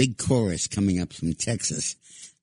[0.00, 1.94] Big chorus coming up from Texas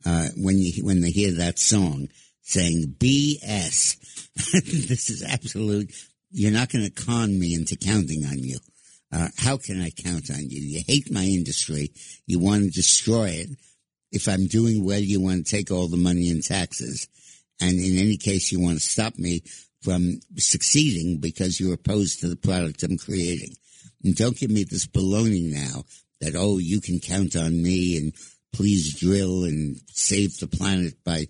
[0.05, 2.07] uh, when you when they hear that song
[2.43, 3.97] saying BS.
[4.53, 5.91] this is absolute.
[6.29, 8.59] You're not going to con me into counting on you.
[9.11, 10.61] Uh, how can I count on you?
[10.61, 11.89] You hate my industry.
[12.27, 13.49] You want to destroy it.
[14.11, 17.07] If I'm doing well, you want to take all the money in taxes.
[17.59, 19.41] And in any case, you want to stop me
[19.81, 23.55] from succeeding because you're opposed to the product I'm creating.
[24.03, 25.85] And don't give me this baloney now
[26.21, 28.13] that, oh, you can count on me and
[28.53, 31.27] please drill and save the planet by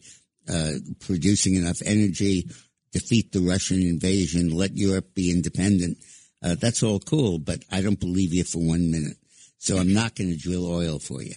[0.49, 2.49] uh, producing enough energy,
[2.91, 5.97] defeat the Russian invasion, let Europe be independent.
[6.41, 9.17] Uh, that's all cool, but I don't believe you for one minute.
[9.57, 11.33] So I'm not going to drill oil for you.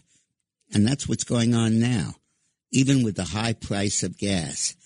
[0.73, 2.15] And that's what's going on now.
[2.71, 4.77] Even with the high price of gas,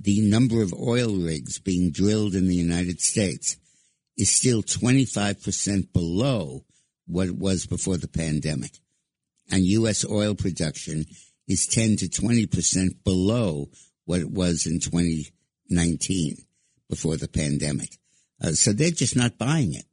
[0.00, 3.56] the number of oil rigs being drilled in the United States
[4.16, 6.64] is still 25% below
[7.10, 8.72] what it was before the pandemic.
[9.50, 10.04] And U.S.
[10.08, 11.06] oil production
[11.48, 13.68] is 10 to 20% below
[14.04, 16.36] what it was in 2019
[16.88, 17.98] before the pandemic.
[18.42, 19.84] Uh, so they're just not buying it.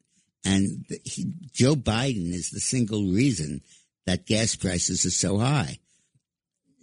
[0.45, 3.61] And he, Joe Biden is the single reason
[4.05, 5.79] that gas prices are so high.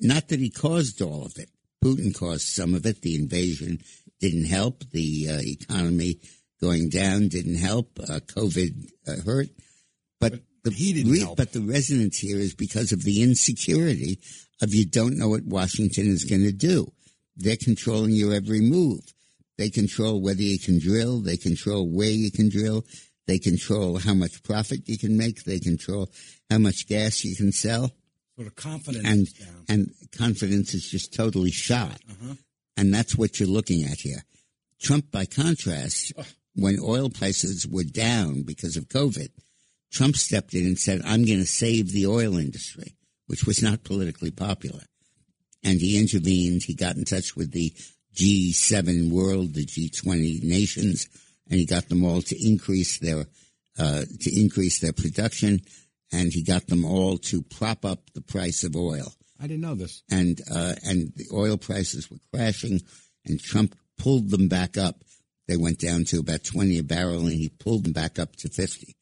[0.01, 1.49] Not that he caused all of it.
[1.83, 3.01] Putin caused some of it.
[3.01, 3.81] The invasion
[4.21, 4.85] didn't help.
[4.91, 6.21] The uh, economy
[6.61, 7.99] going down didn't help.
[8.01, 9.49] Uh, COVID uh, hurt.
[10.21, 11.37] But, the, he didn't help.
[11.37, 14.19] But the resonance here is because of the insecurity
[14.63, 16.91] of you don't know what Washington is going to do.
[17.37, 19.01] They're controlling your every move.
[19.59, 21.21] They control whether you can drill.
[21.21, 22.85] They control where you can drill.
[23.27, 25.45] They control how much profit you can make.
[25.45, 26.11] They control
[26.51, 27.91] how much gas you can sell.
[28.37, 29.65] Sort of confidence And down.
[29.69, 32.01] and confidence is just totally shot.
[32.11, 32.35] Uh-huh.
[32.77, 34.25] And that's what you're looking at here.
[34.81, 36.13] Trump, by contrast,
[36.57, 39.29] when oil prices were down because of COVID,
[39.95, 43.85] Trump stepped in and said, I'm going to save the oil industry, which was not
[43.85, 44.83] politically popular.
[45.63, 46.65] And he intervened.
[46.65, 47.73] He got in touch with the
[48.15, 51.09] G7 world, the G20 nations,
[51.49, 53.27] and he got them all to increase their,
[53.79, 55.61] uh, to increase their production.
[56.13, 59.75] And he got them all to prop up the price of oil I didn't know
[59.75, 60.03] this.
[60.11, 62.81] and uh, and the oil prices were crashing,
[63.27, 65.03] and Trump pulled them back up.
[65.49, 68.49] They went down to about twenty a barrel, and he pulled them back up to
[68.49, 68.97] fifty.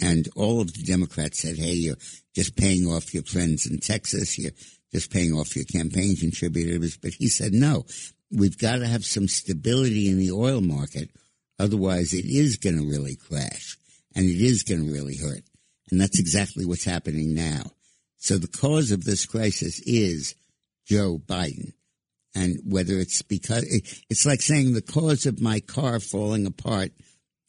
[0.00, 1.98] And all of the Democrats said, "Hey, you're
[2.34, 4.38] just paying off your friends in Texas.
[4.38, 4.52] You're
[4.92, 7.86] just paying off your campaign contributors." But he said, "No,
[8.30, 11.10] we've got to have some stability in the oil market,
[11.58, 13.78] otherwise, it is going to really crash,
[14.14, 15.44] and it is going to really hurt."
[15.90, 17.72] And that's exactly what's happening now.
[18.18, 20.34] So the cause of this crisis is
[20.86, 21.72] Joe Biden.
[22.34, 23.64] And whether it's because
[24.10, 26.92] it's like saying the cause of my car falling apart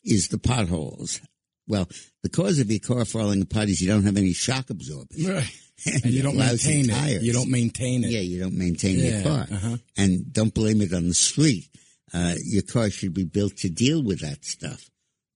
[0.06, 1.20] is the potholes.
[1.68, 1.88] Well,
[2.24, 5.28] the cause of your car falling apart is you don't have any shock absorbers.
[5.28, 5.50] Right.
[5.86, 7.22] And you don't maintain it.
[7.22, 8.10] You don't maintain it.
[8.10, 9.48] Yeah, you don't maintain Yeah, your car.
[9.52, 9.78] uh-huh.
[9.96, 11.68] And don't blame it on the street.
[12.12, 14.90] Uh, your car should be built to deal with that stuff.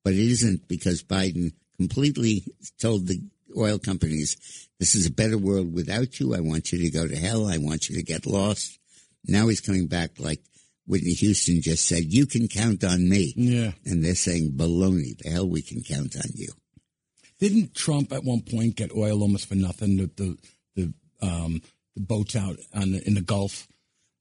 [0.04, 2.44] But it isn't because Biden completely
[2.82, 3.22] told the
[3.56, 4.36] oil companies,
[4.80, 6.34] this is a better world without you.
[6.34, 7.46] I want you to go to hell.
[7.46, 8.80] I want you to get lost.
[9.28, 10.42] Now he's coming back like
[10.88, 13.34] Whitney Houston just said, you can count on me.
[13.36, 13.72] Yeah.
[13.86, 16.50] And they're saying, baloney, the hell we can count on you.
[17.40, 19.98] Didn't Trump at one point get oil almost for nothing?
[19.98, 20.38] The the
[20.76, 20.94] the,
[21.26, 21.62] um,
[21.96, 23.68] the boats out on the, in the Gulf,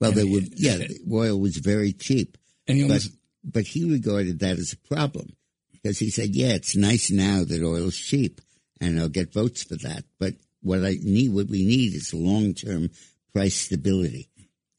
[0.01, 2.39] Well, they were, yeah, the oil was very cheap.
[2.67, 3.07] and he but
[3.45, 5.29] but he regarded that as a problem
[5.73, 8.41] because he said, "Yeah, it's nice now that oil's cheap,
[8.81, 10.05] and I'll get votes for that.
[10.19, 12.89] But what I need, what we need, is long term
[13.35, 14.30] price stability."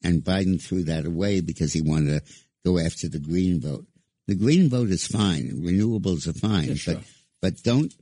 [0.04, 2.32] And Biden threw that away because he wanted to
[2.64, 3.86] go after the green vote.
[4.26, 6.94] The green vote is fine, renewables are fine, Yeah, sure.
[6.94, 7.04] but
[7.40, 7.92] but don't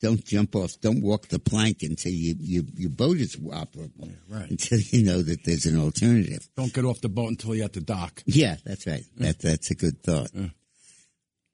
[0.00, 4.48] don't jump off, don't walk the plank until you, you your boat is operable, right.
[4.50, 6.48] until you know that there's an alternative.
[6.56, 8.22] don't get off the boat until you're at the dock.
[8.24, 9.02] Yeah, that's right.
[9.16, 10.30] That that's a good thought.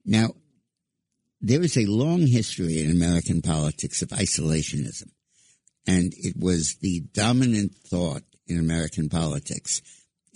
[0.04, 0.28] Now,
[1.40, 5.08] there is a long history in American politics of isolationism,
[5.86, 9.82] and it was the dominant thought in American politics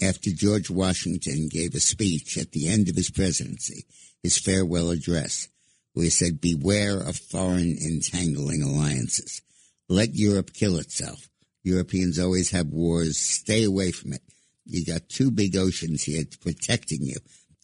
[0.00, 3.84] after George Washington gave a speech at the end of his presidency,
[4.22, 5.48] his farewell address,
[5.92, 9.42] where he said, "Beware of foreign entangling alliances.
[9.88, 11.28] Let Europe kill itself.
[11.64, 13.18] Europeans always have wars.
[13.18, 14.22] Stay away from it."
[14.64, 17.16] You got two big oceans here protecting you.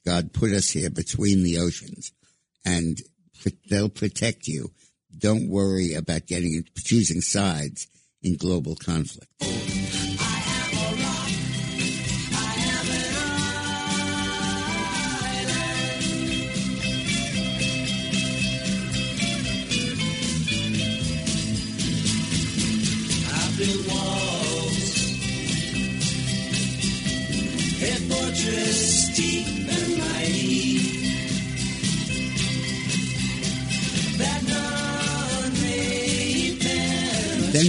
[0.04, 2.12] God put us here between the oceans
[2.64, 3.00] and
[3.68, 4.72] they'll protect you.
[5.16, 7.86] Don't worry about getting choosing sides
[8.22, 9.30] in global conflict.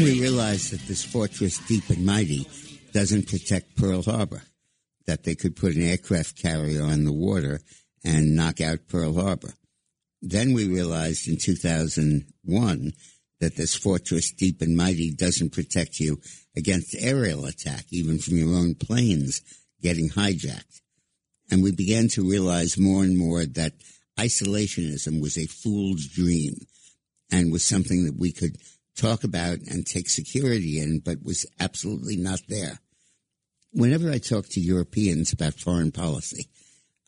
[0.06, 2.48] We realized that this fortress, deep and mighty,
[2.94, 4.44] doesn't protect Pearl Harbor.
[5.08, 7.60] That they could put an aircraft carrier on the water
[8.04, 9.54] and knock out Pearl Harbor.
[10.22, 12.94] Then we realized in 2001
[13.40, 16.22] that this fortress, deep and mighty, doesn't protect you
[16.56, 19.42] against aerial attack, even from your own planes
[19.82, 20.82] getting hijacked.
[21.50, 23.74] And we began to realize more and more that
[24.20, 26.58] isolationism was a fool's dream
[27.32, 28.56] and was something that we could
[28.96, 32.80] talk about and take security in, but was absolutely not there.
[33.72, 36.48] Whenever I talk to Europeans about foreign policy,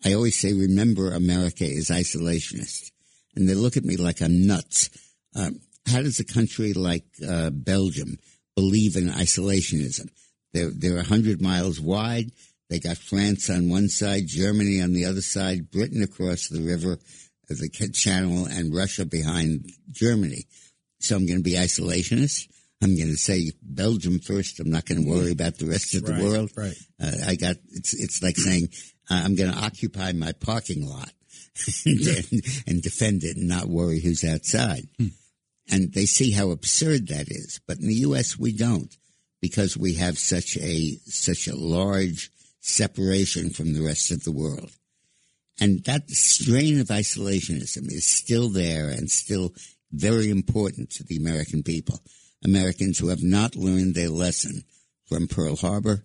[0.04, 2.92] I always say, remember, America is isolationist.
[3.36, 4.90] And they look at me like I'm nuts.
[5.36, 8.18] Um, how does a country like uh, Belgium
[8.56, 10.10] believe in isolationism?
[10.54, 12.32] They're, they're 100 miles wide.
[12.70, 17.00] They got France on one side, Germany on the other side, Britain across the river,
[17.48, 20.46] the channel, and Russia behind Germany.
[21.00, 22.48] So I'm going to be isolationist.
[22.82, 24.60] I'm going to say Belgium first.
[24.60, 26.52] I'm not going to worry about the rest of the Right, world.
[26.56, 26.76] right.
[27.02, 28.70] Uh, I got it's it's like saying
[29.10, 31.12] uh, I'm going to occupy my parking lot
[31.86, 34.88] and, and defend it and not worry who's outside.
[35.70, 37.60] And they see how absurd that is.
[37.68, 38.95] But in the U.S., we don't
[39.41, 42.32] because we have such a such a large
[42.62, 44.72] separation from the rest of the world.
[45.60, 49.54] And that strain of isolationism is still there and still
[49.92, 52.00] very important to the American people.
[52.44, 54.64] Americans who have not learned their lesson
[55.08, 56.04] from Pearl Harbor,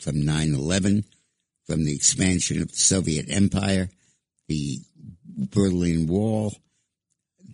[0.00, 1.04] from 9-11,
[1.66, 3.90] from the expansion of the Soviet Empire,
[4.48, 4.78] the
[5.24, 6.54] Berlin Wall,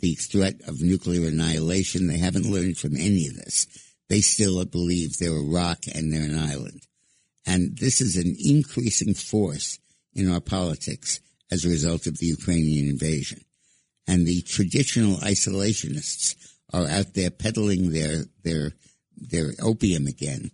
[0.00, 2.06] the threat of nuclear annihilation.
[2.06, 3.66] They haven't learned from any of this.
[4.08, 6.82] They still believe they're a rock and they're an island.
[7.46, 9.78] And this is an increasing force
[10.14, 13.40] in our politics as a result of the Ukrainian invasion.
[14.06, 16.36] And the traditional isolationists
[16.72, 18.72] are out there peddling their, their,
[19.16, 20.50] their opium again,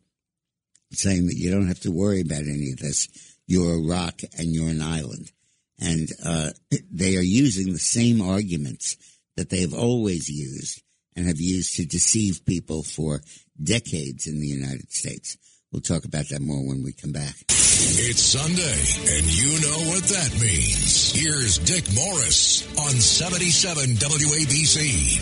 [0.93, 3.09] saying that you don't have to worry about any of this.
[3.47, 5.33] You're a rock and you're an island.
[5.79, 6.51] And, uh,
[6.91, 8.97] they are using the same arguments
[9.37, 10.83] that they have always used
[11.17, 13.21] and have used to deceive people for
[13.63, 15.37] decades in the United States.
[15.71, 17.35] We'll talk about that more when we come back.
[17.75, 18.85] It's Sunday,
[19.17, 21.13] and you know what that means.
[21.13, 25.17] Here's Dick Morris on 77 WABC.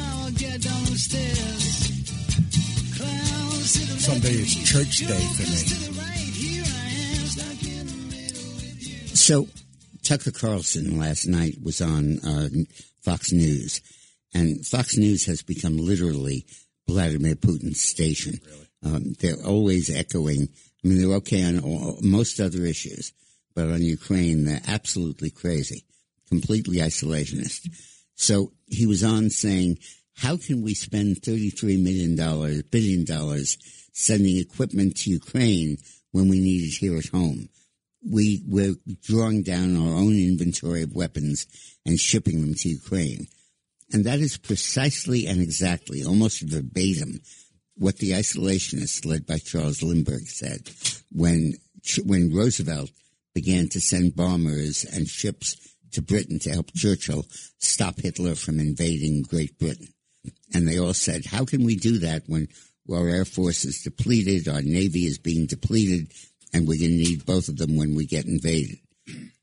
[0.00, 1.92] I'll get down the stairs.
[2.96, 5.58] Clowns to the Someday it's church day for me.
[5.58, 6.16] to the right.
[6.16, 9.14] Here I am, stuck in the middle with you.
[9.14, 9.46] So
[10.02, 12.48] Tucker Carlson last night was on uh,
[13.02, 13.82] Fox News,
[14.32, 16.46] and Fox News has become literally
[16.88, 18.40] Vladimir Putin's station.
[18.82, 20.48] Um, they're always echoing.
[20.84, 23.12] I mean, they're okay on all, most other issues,
[23.54, 25.84] but on Ukraine, they're absolutely crazy,
[26.28, 27.68] completely isolationist.
[28.14, 29.78] So he was on saying,
[30.16, 33.58] how can we spend $33 million, billion dollars
[33.92, 35.76] sending equipment to Ukraine
[36.12, 37.48] when we need it here at home?
[38.08, 41.46] we we're drawing down our own inventory of weapons
[41.84, 43.26] and shipping them to Ukraine.
[43.92, 47.20] And that is precisely and exactly, almost verbatim,
[47.80, 50.70] what the isolationists led by Charles Lindbergh said
[51.10, 51.54] when
[52.04, 52.90] when Roosevelt
[53.34, 55.56] began to send bombers and ships
[55.92, 57.24] to Britain to help Churchill
[57.58, 59.88] stop Hitler from invading Great Britain.
[60.52, 62.48] And they all said, how can we do that when
[62.92, 66.12] our Air Force is depleted, our Navy is being depleted,
[66.52, 68.78] and we're going to need both of them when we get invaded.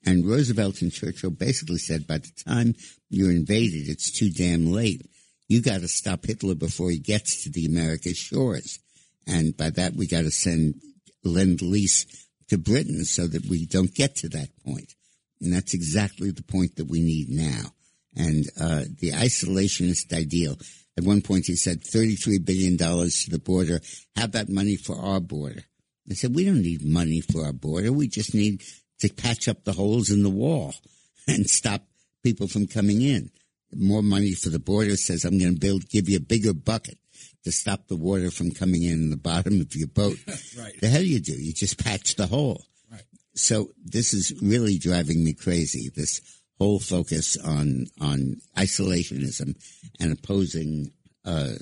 [0.05, 2.75] And Roosevelt and Churchill basically said, by the time
[3.09, 5.01] you're invaded, it's too damn late.
[5.47, 8.79] You got to stop Hitler before he gets to the American shores.
[9.25, 10.75] And by that, we got to send
[11.23, 12.05] lend lease
[12.49, 14.93] to Britain so that we don't get to that point.
[15.41, 17.71] And that's exactly the point that we need now.
[18.15, 20.57] And uh, the isolationist ideal.
[20.97, 23.79] At one point, he said $33 billion to the border.
[24.15, 25.61] How about money for our border?
[26.09, 27.91] I said, we don't need money for our border.
[27.91, 28.63] We just need
[28.99, 30.73] to patch up the holes in the wall
[31.27, 31.83] and stop
[32.23, 33.29] people from coming in.
[33.74, 36.97] More money for the border says, I'm going to build, give you a bigger bucket
[37.43, 40.18] to stop the water from coming in, the bottom of your boat.
[40.57, 40.80] Right.
[40.82, 41.34] The hell you do?
[41.34, 42.65] You just patch the hole.
[42.91, 43.03] Right.
[43.36, 45.91] So this is really driving me crazy.
[45.95, 46.22] This
[46.57, 49.55] whole focus on on isolationism
[49.99, 50.91] and opposing
[51.26, 51.53] uh,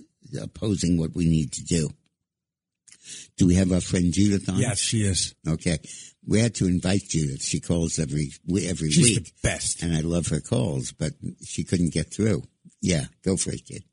[0.41, 1.89] opposing what we need to do.
[3.37, 4.57] Do we have our friend Judith on?
[4.57, 5.35] Yes, she is.
[5.47, 5.77] Okay.
[6.25, 7.43] We had to invite Judith.
[7.43, 8.31] She calls every
[8.63, 9.83] every She's week, the best.
[9.83, 11.11] and I love her calls, but
[11.43, 12.43] she couldn't get through.
[12.81, 13.83] Yeah, go for it, kid.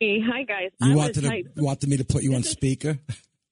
[0.00, 0.70] Hey, hi guys.
[0.80, 1.56] You I wanted was to, hyped.
[1.56, 2.98] you wanted me to put you on speaker?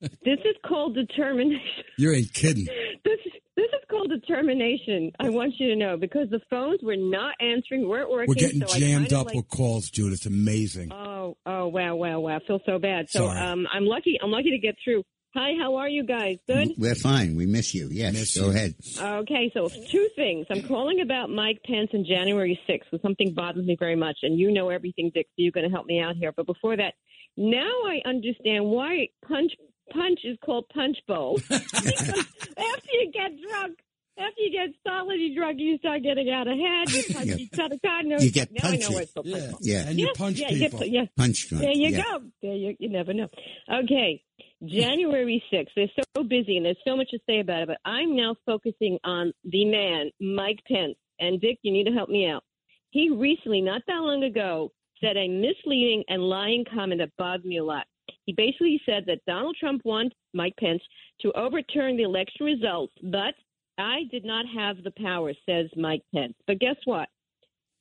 [0.00, 1.60] This is called determination.
[1.98, 2.64] You ain't kidding.
[3.04, 3.18] This
[3.56, 5.12] this is called determination.
[5.20, 8.28] I want you to know because the phones were not answering, weren't working.
[8.28, 10.14] We're getting so jammed up like, with calls, Jude.
[10.14, 10.90] It's amazing.
[10.92, 12.36] Oh, oh, wow, wow, wow!
[12.36, 13.10] I feel so bad.
[13.10, 13.38] So, Sorry.
[13.38, 14.18] um, I'm lucky.
[14.22, 15.02] I'm lucky to get through.
[15.34, 16.38] Hi, how are you guys?
[16.48, 16.70] Good.
[16.78, 17.36] We're fine.
[17.36, 17.88] We miss you.
[17.90, 18.50] Yes, Miss go you.
[18.50, 18.74] ahead.
[18.98, 20.46] Okay, so two things.
[20.50, 24.38] I'm calling about Mike Pence on January 6th because something bothers me very much, and
[24.38, 25.26] you know everything, Dick.
[25.28, 26.32] So you're going to help me out here.
[26.32, 26.94] But before that,
[27.36, 29.52] now I understand why punch
[29.92, 31.38] punch is called punch bowl.
[31.50, 33.78] after you get drunk,
[34.18, 36.92] after you get solidly drunk, you start getting out of hand.
[36.92, 37.36] You punch Yeah.
[37.36, 37.76] each other.
[37.82, 38.24] God knows.
[38.24, 39.50] You get now I know it's called punch Yeah.
[39.50, 39.58] bowl.
[39.62, 40.78] Yeah, And you Yeah, punch yeah, you people.
[40.80, 41.04] get- yeah.
[41.16, 41.62] punch drunk.
[41.64, 42.02] There you yeah.
[42.02, 42.22] go.
[42.42, 43.28] There you, you never know.
[43.72, 44.22] Okay,
[44.64, 45.68] January 6th.
[45.74, 48.98] They're so busy and there's so much to say about it, but I'm now focusing
[49.04, 50.96] on the man, Mike Pence.
[51.18, 52.44] And Dick, you need to help me out.
[52.90, 54.72] He recently, not that long ago,
[55.02, 57.86] said a misleading and lying comment that bothered me a lot.
[58.26, 60.82] He basically said that Donald Trump wants Mike Pence
[61.20, 63.34] to overturn the election results, but
[63.78, 66.34] I did not have the power, says Mike Pence.
[66.46, 67.08] But guess what?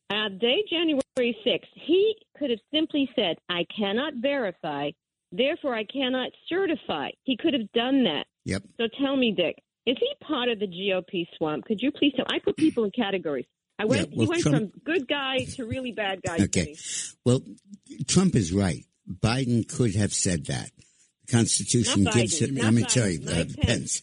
[0.10, 4.92] Uh, day January 6th, he could have simply said, I cannot verify,
[5.32, 7.10] therefore I cannot certify.
[7.24, 8.26] He could have done that.
[8.46, 8.64] Yep.
[8.80, 11.66] So tell me, Dick, is he part of the GOP swamp?
[11.66, 12.26] Could you please tell?
[12.32, 13.46] I put people in categories.
[13.78, 14.12] I went.
[14.12, 16.38] Yeah, well, he went Trump- from good guy to really bad guy.
[16.44, 16.76] Okay.
[17.26, 17.42] Well,
[18.08, 18.84] Trump is right.
[19.12, 20.72] Biden could have said that.
[21.26, 22.56] The Constitution Not gives Biden, him.
[22.56, 23.56] Let me Biden, tell you, uh, Pence.
[23.56, 24.02] Pence.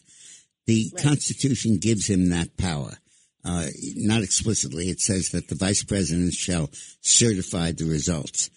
[0.65, 1.03] The Right.
[1.03, 2.97] Constitution gives him that power.
[3.45, 4.89] Uh, not explicitly.
[4.89, 6.69] It says that the vice president shall
[7.01, 8.49] certify the results.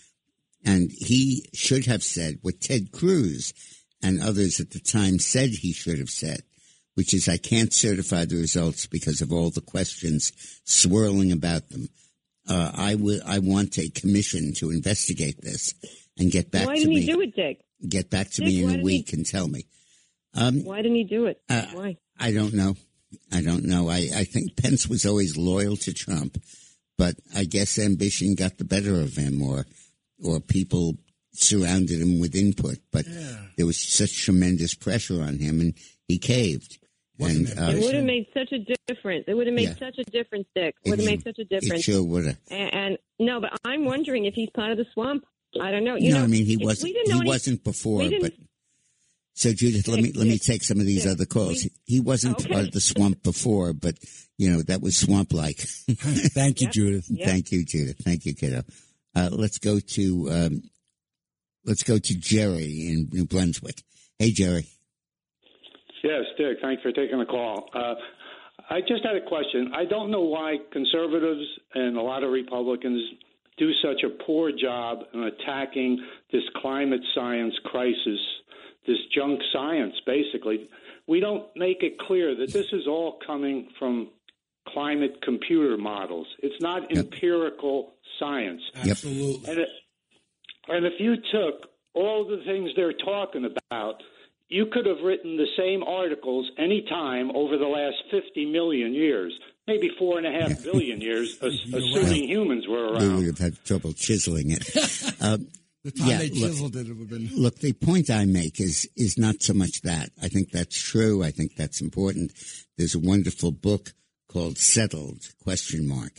[0.64, 3.55] And he should have said what Ted Cruz
[4.03, 6.42] and others at the time said he should have said,
[6.94, 10.32] which is, I can't certify the results because of all the questions
[10.64, 11.88] swirling about them.
[12.48, 15.74] Uh, I will, I want a commission to investigate this
[16.21, 17.61] and get back Why to didn't me, he do it, Dick?
[17.89, 19.66] get back to Dick, me in a week he- and tell me.
[20.35, 21.41] Um, Why didn't he do it?
[21.49, 21.97] Uh, Why?
[22.18, 22.77] I don't know.
[23.33, 23.89] I don't know.
[23.89, 26.39] I, I think Pence was always loyal to Trump,
[26.97, 29.66] but I guess ambition got the better of him or,
[30.23, 30.95] or people
[31.33, 33.05] surrounded him with input, but
[33.57, 35.75] there was such tremendous pressure on him and
[36.07, 36.79] he caved.
[37.18, 39.25] Wasn't and, it uh, It would have made such a difference.
[39.29, 39.75] It would have made Yeah.
[39.79, 40.75] such a difference, Dick.
[40.87, 41.64] Would have made such a difference.
[41.64, 41.85] it difference.
[41.85, 42.39] sure would have.
[42.51, 45.25] And, and no, but I'm wondering if he's part of the swamp.
[45.61, 45.96] I don't know.
[45.96, 48.32] You No, know, I mean, he wasn't, he any- wasn't before, but
[49.34, 51.64] so Judith, let me, let me take some of these Dick, other calls.
[51.64, 52.53] we- He wasn't Okay.
[52.53, 53.96] part of the swamp before, but
[54.38, 55.57] you know, that was swamp like.
[55.90, 56.72] Thank you, Yep.
[56.72, 57.07] Judith.
[57.11, 57.28] Yep.
[57.28, 57.96] Thank you, Judith.
[58.05, 58.62] Thank you, kiddo.
[59.14, 60.62] Uh, let's go to um,
[61.64, 63.82] let's go to Jerry in New Brunswick.
[64.18, 64.66] Hey, Jerry.
[66.03, 67.68] Yes, Dick, thanks for taking the call.
[67.74, 67.94] Uh,
[68.70, 69.72] I just had a question.
[69.74, 71.44] I don't know why conservatives
[71.74, 73.03] and a lot of Republicans
[73.57, 78.20] do such a poor job in attacking this climate science crisis,
[78.86, 80.68] this junk science, basically.
[81.07, 84.09] We don't make it clear that this is all coming from
[84.68, 86.26] climate computer models.
[86.42, 88.62] It's not empirical science.
[88.76, 89.51] Absolutely.
[89.51, 89.68] And, it,
[90.68, 94.03] and if you took all the things they're talking about,
[94.48, 99.32] you could have written the same articles any time over the last 50 million years,
[99.71, 102.99] maybe four and a half billion years, as, assuming humans were around.
[103.03, 103.16] We around.
[103.18, 104.64] would have had trouble chiseling it.
[105.23, 105.47] um,
[105.83, 107.31] The time Yeah, they look- it, it would have been.
[107.35, 110.11] look, the point I make is is not so much that.
[110.23, 111.23] I think that's true.
[111.25, 112.33] I think that's important.
[112.77, 113.95] There's a wonderful book
[114.29, 116.12] called "Settled?" question mark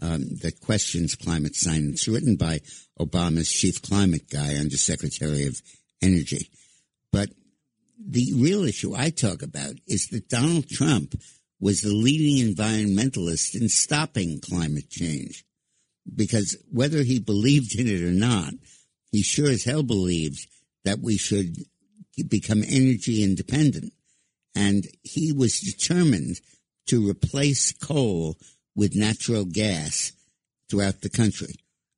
[0.00, 2.60] um, that questions climate science, written by
[3.00, 5.60] Obama's chief climate guy, Undersecretary of
[6.00, 6.48] Energy.
[7.10, 7.30] But
[7.98, 11.16] the real issue I talk about is that Donald Trump
[11.60, 15.44] was the leading environmentalist in stopping climate change.
[16.14, 18.54] Because whether he believed in it or not,
[19.10, 20.46] he sure as hell believed
[20.84, 21.56] that we should
[22.28, 23.92] become energy independent.
[24.54, 26.40] And he was determined
[26.86, 28.36] to replace coal
[28.74, 30.12] with natural gas
[30.70, 31.54] throughout the country,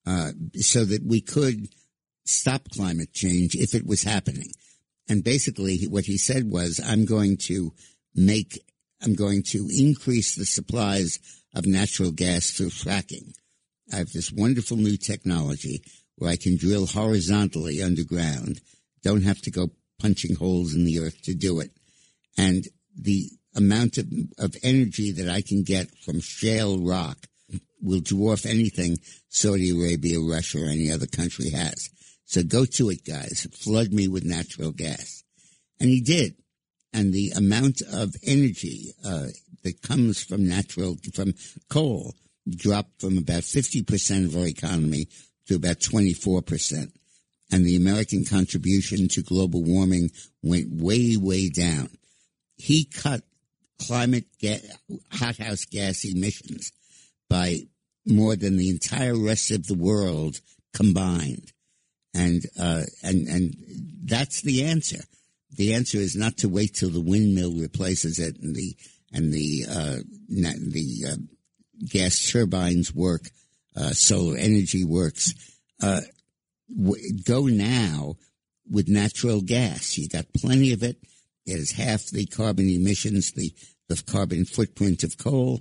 [0.07, 1.69] uh, so that we could
[2.25, 4.53] stop climate change if it was happening.
[5.09, 7.73] And basically what he said was, I'm going to
[8.15, 8.61] make,
[9.03, 11.18] I'm going to increase the supplies
[11.55, 13.32] of natural gas through fracking.
[13.92, 15.82] I have this wonderful new technology
[16.16, 18.61] where I can drill horizontally underground.
[19.03, 19.70] Don't have to go
[20.01, 21.70] punching holes in the earth to do it.
[22.36, 24.07] And the amount of,
[24.38, 27.26] of energy that I can get from shale rock
[27.82, 28.98] will dwarf anything
[29.28, 31.90] Saudi Arabia, Russia, or any other country has.
[32.26, 33.46] So go to it, guys.
[33.53, 35.24] Flood me with natural gas.
[35.80, 36.34] And he did.
[36.93, 39.28] And the amount of energy uh,
[39.62, 41.34] that comes from natural, from
[41.68, 42.14] coal,
[42.49, 45.07] dropped from about 50% of our economy
[45.47, 46.93] to about 24%.
[47.53, 50.11] and the American contribution to global warming
[50.43, 51.91] went way, way down.
[52.57, 53.22] He cut
[53.84, 54.62] climate ga-
[55.12, 56.70] hothouse gas emissions
[57.28, 57.62] by
[58.07, 60.41] more than the entire rest of the world
[60.74, 61.53] combined.
[62.14, 63.55] And, uh, and, and
[64.05, 65.03] that's the answer.
[65.57, 68.76] The answer is not to wait till the windmill replaces it and the,
[69.12, 69.96] and the, uh,
[70.28, 71.16] the, uh,
[71.88, 73.22] gas turbines work,
[73.76, 75.34] uh, solar energy works.
[75.82, 76.01] Uh,
[76.76, 78.16] w- go now
[78.70, 79.98] with natural gas.
[79.98, 80.98] You got plenty of it.
[81.46, 83.53] It is half the carbon emissions, the,
[83.88, 85.61] the carbon footprint of coal.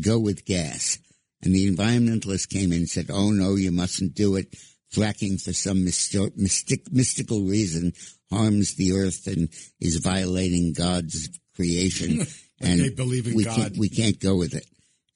[0.00, 0.98] Go with gas.
[1.42, 4.54] And the environmentalists came in and said, oh no, you mustn't do it.
[4.94, 7.92] Fracking for some mysto- mystic, mystical reason
[8.30, 9.48] harms the earth and
[9.80, 12.26] is violating God's creation.
[12.60, 13.56] and they believe in we God.
[13.56, 14.66] Can't, we can't go with it.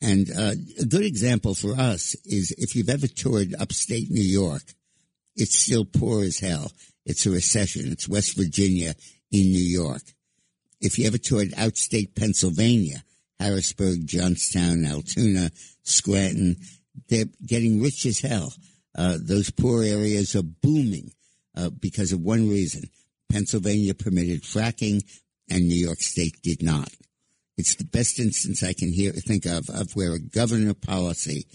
[0.01, 4.62] And uh, a good example for us is if you've ever toured upstate New York,
[5.35, 6.70] it's still poor as hell.
[7.05, 7.91] It's a recession.
[7.91, 8.95] It's West Virginia
[9.33, 10.03] in New York.
[10.81, 13.03] If you ever toured outstate Pennsylvania,
[13.41, 15.51] Harrisburg, Johnstown, Altoona,
[15.83, 16.57] Scranton,
[17.09, 18.53] they're getting rich as hell.
[18.97, 21.11] Uh, those poor areas are booming
[21.57, 22.82] uh, because of one reason.
[23.30, 25.03] Pennsylvania permitted fracking
[25.51, 26.89] and New York State did not.
[27.57, 31.47] It's the best instance I can hear, think of, of where a governor policy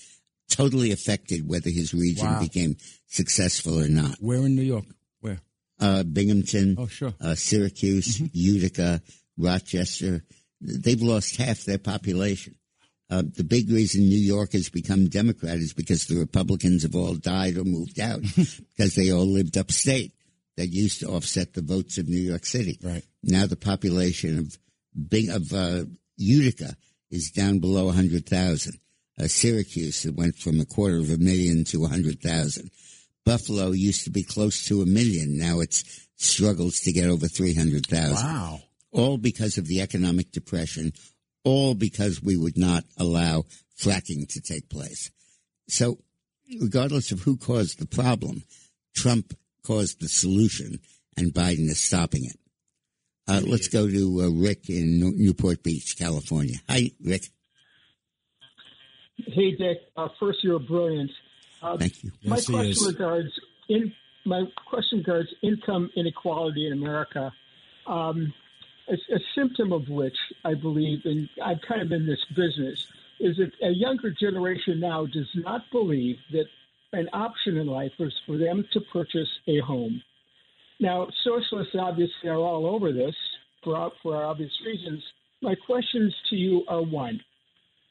[0.49, 2.39] totally affected whether his region Wow.
[2.41, 2.75] became
[3.07, 4.17] successful or not.
[4.19, 4.85] Where in New York?
[5.21, 5.39] Where?
[5.79, 7.13] Uh, Binghamton, Oh, sure.
[7.19, 9.01] uh, Syracuse, Utica,
[9.37, 10.23] Rochester,
[10.61, 12.55] they've lost half their population.
[13.13, 17.13] Uh, the big reason New York has become Democrat is because the Republicans have all
[17.15, 18.21] died or moved out
[18.75, 20.11] because they all lived upstate
[20.57, 22.79] that used to offset the votes of New York City.
[22.81, 23.03] Right.
[23.21, 24.57] Now the population of
[25.09, 25.85] Bing, of uh,
[26.17, 26.75] Utica
[27.11, 28.79] is down below 100,000.
[29.19, 32.71] Uh, Syracuse it went from a quarter of a million to 100,000.
[33.25, 35.37] Buffalo used to be close to a million.
[35.37, 35.83] Now it's
[36.17, 38.61] struggles to get over 300,000 Wow.
[38.91, 40.93] all because of the economic depression,
[41.43, 43.43] all because we would not allow
[43.77, 45.11] fracking to take place.
[45.67, 45.99] So,
[46.61, 48.43] regardless of who caused the problem,
[48.95, 49.33] Trump
[49.65, 50.79] caused the solution,
[51.17, 52.37] and Biden is stopping it.
[53.27, 56.57] Uh, let's go to uh, Rick in Newport Beach, California.
[56.69, 57.23] Hi, Rick.
[59.17, 59.77] Hey, Dick.
[59.95, 61.11] Uh, first, you're brilliant.
[61.61, 62.11] Uh, Thank you.
[62.25, 63.29] my Yes, question regards
[63.69, 63.93] in
[64.25, 67.31] my question regards income inequality in America.
[67.87, 68.33] Um,
[68.87, 72.87] a, a symptom of which I believe, and I'm kind of in this business,
[73.19, 76.45] is that a younger generation now does not believe that
[76.93, 80.01] an option in life is for them to purchase a home.
[80.79, 83.15] Now, socialists obviously are all over this
[83.63, 85.03] for for obvious reasons.
[85.41, 87.21] My questions to you are one: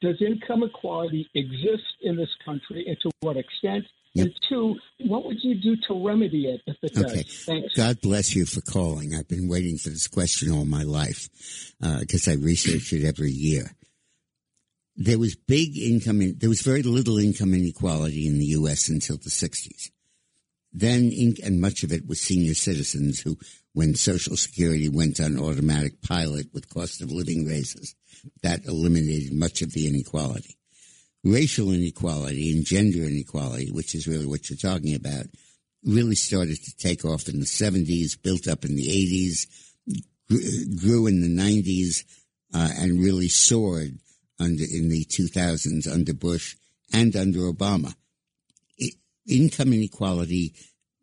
[0.01, 3.85] Does income equality exist in this country, and to what extent?
[4.15, 4.25] Yep.
[4.27, 4.75] And two,
[5.07, 7.23] what would you do to remedy it if it Okay.
[7.23, 7.43] does?
[7.45, 7.73] Thanks.
[7.75, 9.15] God bless you for calling.
[9.15, 11.29] I've been waiting for this question all my life
[11.81, 13.71] uh, because I research it every year.
[14.95, 18.89] There was big income, in, there was very little income inequality in the U.S.
[18.89, 19.89] until the 60s.
[20.71, 23.37] Then, in, and much of it was senior citizens who,
[23.73, 27.95] when Social Security went on automatic pilot with cost of living raises,
[28.43, 30.57] that eliminated much of the inequality.
[31.23, 35.25] Racial inequality and gender inequality, which is really what you're talking about,
[35.85, 39.47] really started to take off in the 70s, built up in the 80s,
[40.81, 42.03] grew in the 90s,
[42.53, 43.97] uh, and really soared
[44.39, 46.55] under in the 2000s under Bush
[46.91, 47.95] and under Obama.
[48.81, 48.89] I
[49.27, 50.55] income inequality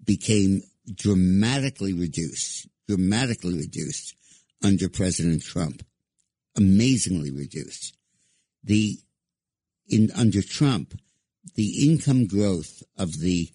[0.04, 0.62] became
[0.94, 4.14] dramatically reduced, dramatically reduced
[4.62, 5.84] under President Trump,
[6.56, 7.96] amazingly reduced.
[8.64, 8.98] The
[9.90, 10.98] in under Trump,
[11.56, 13.50] the income growth of the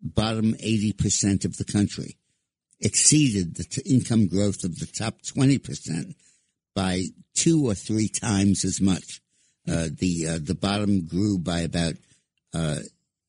[0.00, 2.16] bottom 80% of the country
[2.80, 6.14] exceeded the t- income growth of the top 20%
[6.74, 7.02] by
[7.34, 9.20] two or three times as much.
[9.68, 11.94] Uh, the uh, the bottom grew by about
[12.54, 12.78] uh,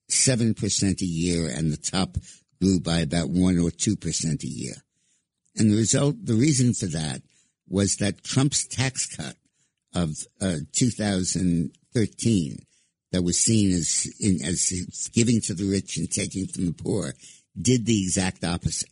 [0.08, 2.16] seven percent a year, and the top
[2.62, 4.76] grew by about one or two percent a year.
[5.58, 7.24] And the result, the reason for that
[7.68, 9.36] was that Trump's tax cut
[9.94, 10.12] of
[10.42, 12.58] uh, 2013
[13.12, 17.14] that was seen as in, as giving to the rich and taking from the poor
[17.60, 18.90] did the exact opposite.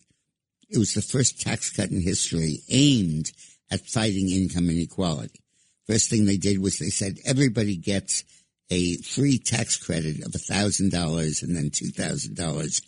[0.70, 3.32] It was the first tax cut in history aimed
[3.72, 5.40] at fighting income inequality.
[5.88, 8.24] First thing they did was they said everybody gets
[8.70, 12.82] a free tax credit of thousand dollars and then two thousand dollars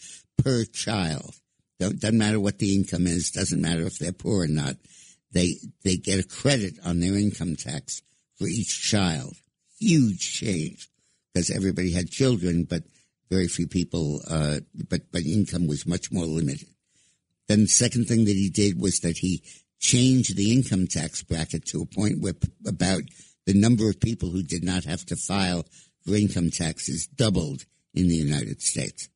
[0.43, 1.34] per child.
[1.80, 3.32] Doesn't matter what the income is.
[3.32, 4.76] Doesn't matter if they're poor or not.
[5.32, 8.02] They they get a credit on their income tax
[8.38, 9.36] for each child.
[9.80, 10.90] Huge change
[11.34, 12.84] because everybody had children, but
[13.30, 14.60] Very few people, uh,
[14.90, 16.68] but but income was much more limited.
[17.48, 19.44] Then the second thing that he did was that he
[19.80, 23.04] changed the income tax bracket to a point where p- about
[23.46, 25.64] the number of people who did not have to file
[26.04, 29.10] for income taxes doubled in the United States.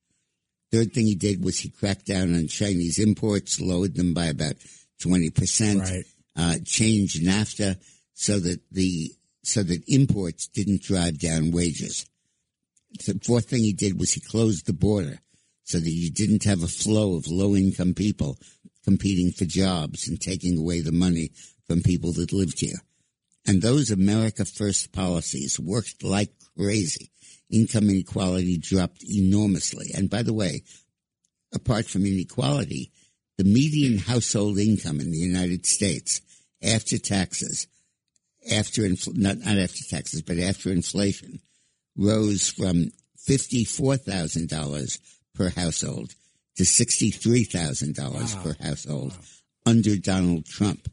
[0.72, 4.56] Third thing he did was he cracked down on Chinese imports, lowered them by about
[5.02, 6.04] 20%, Right.
[6.36, 7.78] uh, changed NAFTA
[8.14, 9.12] so that the,
[9.44, 12.06] so that imports didn't drive down wages.
[13.06, 15.20] The fourth thing he did was he closed the border
[15.64, 18.38] so that you didn't have a flow of low income people
[18.84, 21.32] competing for jobs and taking away the money
[21.68, 22.78] from people that lived here.
[23.46, 27.10] And those America First policies worked like crazy.
[27.50, 29.92] Income inequality dropped enormously.
[29.94, 30.64] And by the way,
[31.54, 32.92] apart from inequality,
[33.44, 36.22] the median household income in the United States
[36.64, 37.68] after taxes,
[38.52, 41.40] after infl- not, not after taxes, but after inflation,
[41.98, 42.92] rose from
[43.28, 45.00] $54,000
[45.36, 46.14] per household
[46.56, 49.14] to $63,000 per household
[49.66, 50.88] under Donald Trump.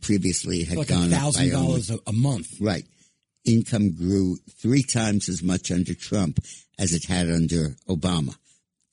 [0.00, 2.48] Previously had Like gone up by dollars a month.
[2.60, 2.84] Right.
[3.44, 6.40] Income grew three times as much under Trump
[6.78, 8.34] as it had under Obama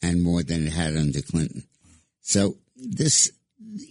[0.04, 1.64] and more than it had under Clinton.
[2.22, 3.32] So this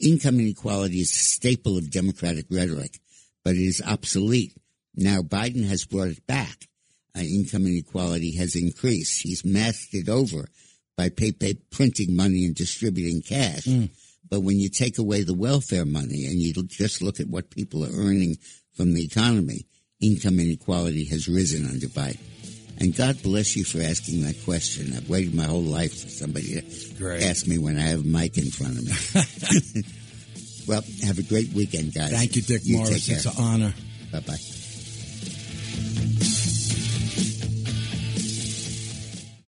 [0.02, 2.98] income inequality is a staple of Democratic rhetoric,
[3.44, 4.52] but it is obsolete.
[4.96, 6.68] Now Biden has brought it back.
[7.16, 9.22] Uh, income inequality has increased.
[9.22, 10.48] He's masked it over
[10.96, 13.66] by pay, pay, printing money and distributing cash.
[14.28, 17.84] But when you take away the welfare money and you just look at what people
[17.84, 18.36] are earning
[18.74, 19.66] from the economy,
[20.00, 22.18] income inequality has risen under Biden.
[22.80, 24.96] And God bless you for asking that question.
[24.96, 27.22] I've waited my whole life for somebody to Great.
[27.22, 29.82] ask me when I have a mic in front of me.
[30.66, 32.10] well, have a great weekend, guys.
[32.10, 33.08] Thank you, Dick take Morris.
[33.08, 33.74] It's an honor.
[34.10, 34.36] Bye bye.